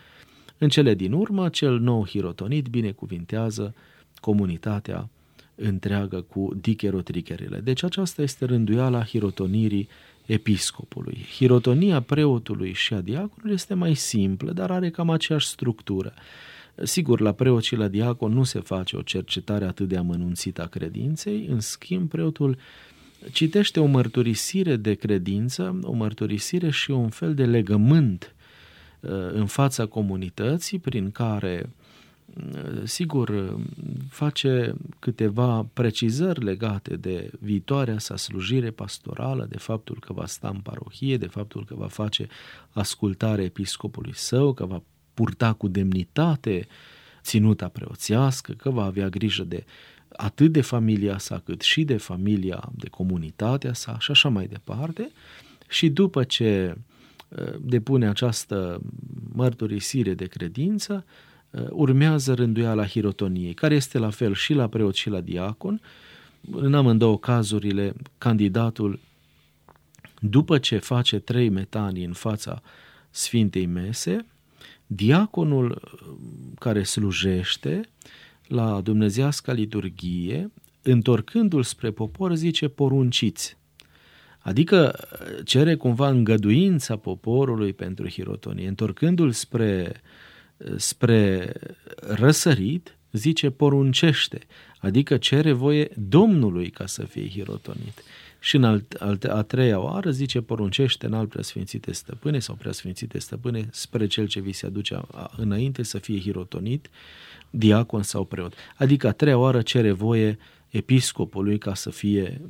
[0.59, 3.75] În cele din urmă, cel nou hirotonit binecuvintează
[4.21, 5.09] comunitatea
[5.55, 7.59] întreagă cu dicherotricherele.
[7.59, 9.89] Deci aceasta este rânduiala hirotonirii
[10.27, 11.27] episcopului.
[11.37, 16.13] Hirotonia preotului și a diaconului este mai simplă, dar are cam aceeași structură.
[16.83, 20.67] Sigur, la preot și la diacon nu se face o cercetare atât de amănunțită a
[20.67, 22.57] credinței, în schimb, preotul
[23.33, 28.35] citește o mărturisire de credință, o mărturisire și un fel de legământ
[29.01, 31.71] uh, în fața comunității prin care
[32.35, 33.57] uh, sigur,
[34.09, 40.61] face câteva precizări legate de viitoarea sa slujire pastorală, de faptul că va sta în
[40.61, 42.29] parohie, de faptul că va face
[42.71, 44.83] ascultare episcopului său, că va
[45.17, 46.67] purta cu demnitate
[47.23, 49.65] ținuta preoțească, că va avea grijă de
[50.09, 55.11] atât de familia sa cât și de familia, de comunitatea sa și așa mai departe.
[55.69, 56.77] Și după ce
[57.29, 58.81] uh, depune această
[59.33, 61.05] mărturisire de credință,
[61.51, 65.81] uh, urmează rânduiala hirotoniei, care este la fel și la preot și la diacon.
[66.51, 69.01] În amândouă cazurile, candidatul,
[70.21, 72.63] după ce face trei metanii în fața
[73.11, 74.27] Sfintei Mese,
[74.87, 76.09] diaconul uh,
[76.59, 77.89] care slujește
[78.47, 83.57] la dumnezească liturghie, întorcându-l spre popor, zice porunciți.
[84.39, 88.69] Adică uh, cere cumva îngăduința poporului pentru hirotonie.
[88.69, 90.01] Întorcându-l spre,
[90.57, 91.53] uh, spre
[91.97, 94.39] răsărit, zice poruncește,
[94.79, 98.03] adică cere voie Domnului ca să fie hirotonit.
[98.47, 103.19] Și în alt, alt, a treia oară zice, poruncește în alt preasfințite stăpâne sau preasfințite
[103.19, 105.01] stăpâne spre cel ce vi se aduce
[105.37, 106.91] înainte să fie hirotonit,
[107.51, 108.55] diacon sau preot.
[108.77, 110.39] Adică a treia oară cere voie
[110.69, 112.41] episcopului ca să fie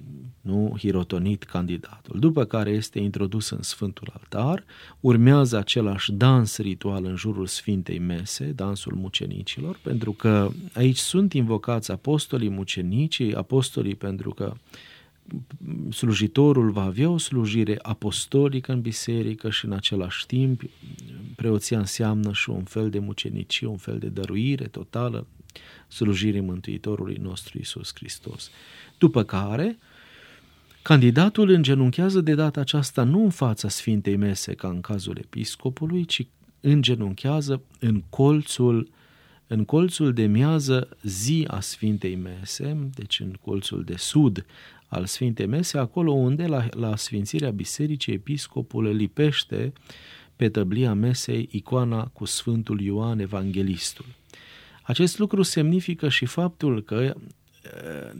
[0.40, 2.18] nu, hirotonit candidatul.
[2.18, 4.64] După care este introdus în Sfântul Altar,
[5.00, 11.90] urmează același dans ritual în jurul Sfintei Mese, dansul mucenicilor, pentru că aici sunt invocați
[11.90, 14.52] apostolii mucenicii, apostolii pentru că
[15.90, 20.62] slujitorul va avea o slujire apostolică în biserică și în același timp
[21.36, 25.26] preoția înseamnă și un fel de mucenicie, un fel de dăruire totală
[25.88, 28.50] slujirii Mântuitorului nostru Isus Hristos.
[28.98, 29.78] După care,
[30.82, 36.26] candidatul îngenunchează de data aceasta nu în fața Sfintei Mese ca în cazul episcopului, ci
[36.60, 38.88] îngenunchează în colțul
[39.48, 44.46] în colțul de miază zi a Sfintei Mese, deci în colțul de sud
[44.86, 49.72] al Sfintei Mese, acolo unde la, la Sfințirea Bisericii Episcopul lipește
[50.36, 54.04] pe tăblia mesei icoana cu Sfântul Ioan Evanghelistul.
[54.82, 57.14] Acest lucru semnifică și faptul că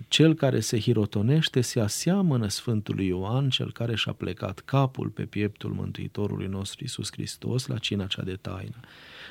[0.09, 5.71] cel care se hirotonește se aseamănă Sfântului Ioan, cel care și-a plecat capul pe pieptul
[5.71, 8.81] Mântuitorului nostru Isus Hristos la cina cea de taină.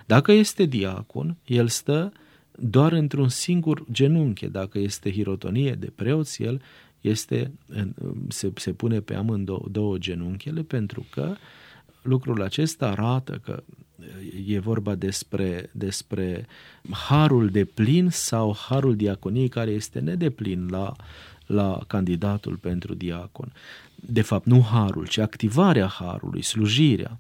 [0.05, 2.11] Dacă este diacon, el stă
[2.59, 4.47] doar într-un singur genunchi.
[4.47, 6.61] Dacă este hirotonie de preoți, el
[7.05, 7.51] este,
[8.27, 11.35] se, se pune pe amândouă două genunchiele pentru că
[12.01, 13.63] lucrul acesta arată că
[14.47, 16.47] e vorba despre, despre
[16.89, 20.93] harul de plin sau harul diaconiei care este nedeplin la,
[21.45, 23.53] la candidatul pentru diacon.
[23.95, 27.19] De fapt, nu harul, ci activarea harului, slujirea.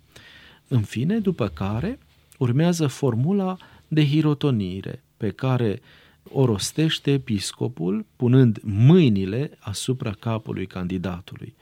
[0.67, 1.99] În fine, după care
[2.37, 3.57] urmează formula
[3.87, 5.81] de hirotonire pe care
[6.31, 11.55] o rostește episcopul punând mâinile asupra capului candidatului.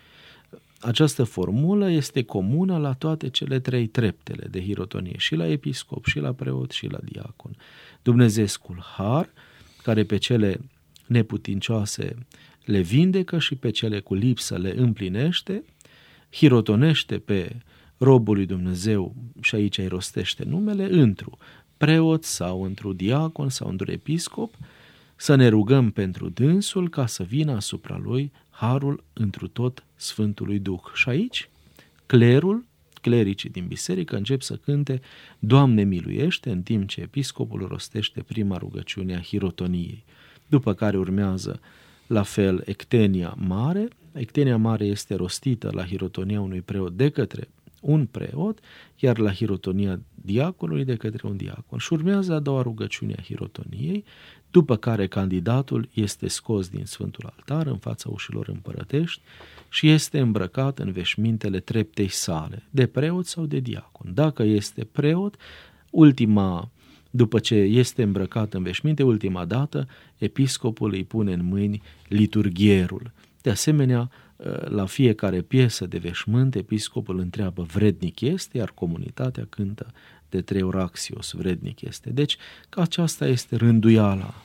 [0.80, 6.20] Această formulă este comună la toate cele trei treptele de hirotonie, și la episcop, și
[6.20, 7.56] la preot, și la diacon.
[8.02, 9.30] Dumnezeescul har,
[9.84, 10.60] care pe cele
[11.08, 12.16] neputincioase
[12.66, 15.64] le vindecă și pe cele cu lipsă le împlinește,
[16.32, 17.56] hirotonește pe
[17.98, 21.38] robul lui Dumnezeu, și aici îi rostește numele, întru
[21.84, 24.54] preot sau într-un diacon sau într-un episcop,
[25.16, 30.82] să ne rugăm pentru dânsul ca să vină asupra lui harul întru tot Sfântului Duh.
[30.94, 31.50] Și aici,
[32.06, 32.66] clerul,
[33.02, 35.02] clericii din biserică încep să cânte
[35.40, 40.04] Doamne miluiește, în timp ce episcopul rostește prima rugăciune a hirotoniei.
[40.48, 41.60] După care urmează
[42.08, 43.88] la fel ectenia mare.
[44.14, 47.48] Ectenia mare este rostită la hirotonia unui preot de către
[47.84, 48.60] un preot,
[49.00, 51.80] iar la hirotonia diaconului de către un diacon.
[51.80, 54.04] Și urmează a doua rugăciune a hirotoniei,
[54.52, 59.22] după care candidatul este scos din Sfântul Altar în fața ușilor împărătești
[59.70, 64.12] și este îmbrăcat în veșmintele treptei sale, de preot sau de diacon.
[64.14, 65.36] Dacă este preot,
[65.90, 66.70] ultima,
[67.10, 73.12] după ce este îmbrăcat în veșminte, ultima dată, episcopul îi pune în mâini liturghierul.
[73.42, 74.12] De asemenea,
[74.64, 79.94] la fiecare piesă de veșmânt, episcopul întreabă vrednic este, iar comunitatea cântă
[80.30, 82.10] de trei oraxios, vrednic este.
[82.10, 82.38] Deci,
[82.70, 84.44] că aceasta este rânduiala,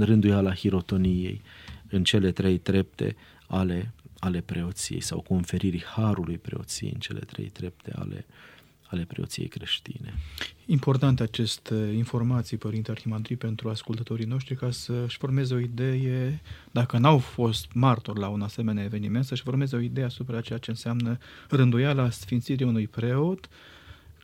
[0.00, 1.42] rânduiala hirotoniei
[1.88, 3.16] în cele trei trepte
[3.46, 8.26] ale, ale preoției sau conferirii harului preoției în cele trei trepte ale,
[8.90, 10.14] ale preoției creștine.
[10.66, 17.18] Important aceste informații, Părinte Arhimandri, pentru ascultătorii noștri, ca să-și formeze o idee, dacă n-au
[17.18, 21.18] fost martori la un asemenea eveniment, să-și formeze o idee asupra ceea ce înseamnă
[21.48, 23.48] rânduiala sfințirii unui preot,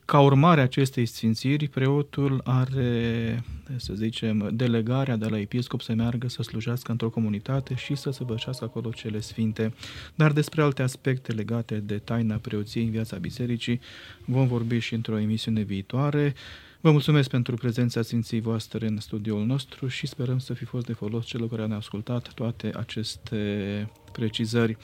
[0.07, 3.43] ca urmare a acestei sfințiri, preotul are,
[3.75, 8.63] să zicem, delegarea de la episcop să meargă să slujească într-o comunitate și să săvârșească
[8.63, 9.73] acolo cele sfinte.
[10.15, 13.79] Dar despre alte aspecte legate de taina preoției în viața bisericii
[14.25, 16.33] vom vorbi și într-o emisiune viitoare.
[16.81, 20.93] Vă mulțumesc pentru prezența Sfinții voastre în studioul nostru și sperăm să fi fost de
[20.93, 24.77] folos celor care ne-au ascultat toate aceste precizări.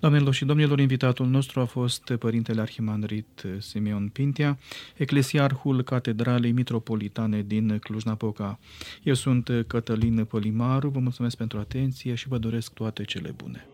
[0.00, 4.58] Doamnelor și domnilor, invitatul nostru a fost Părintele Arhimandrit Simeon Pintea,
[4.96, 8.58] eclesiarhul Catedralei Mitropolitane din Cluj-Napoca.
[9.02, 13.66] Eu sunt Cătălin Pălimaru, vă mulțumesc pentru atenție și vă doresc toate cele bune.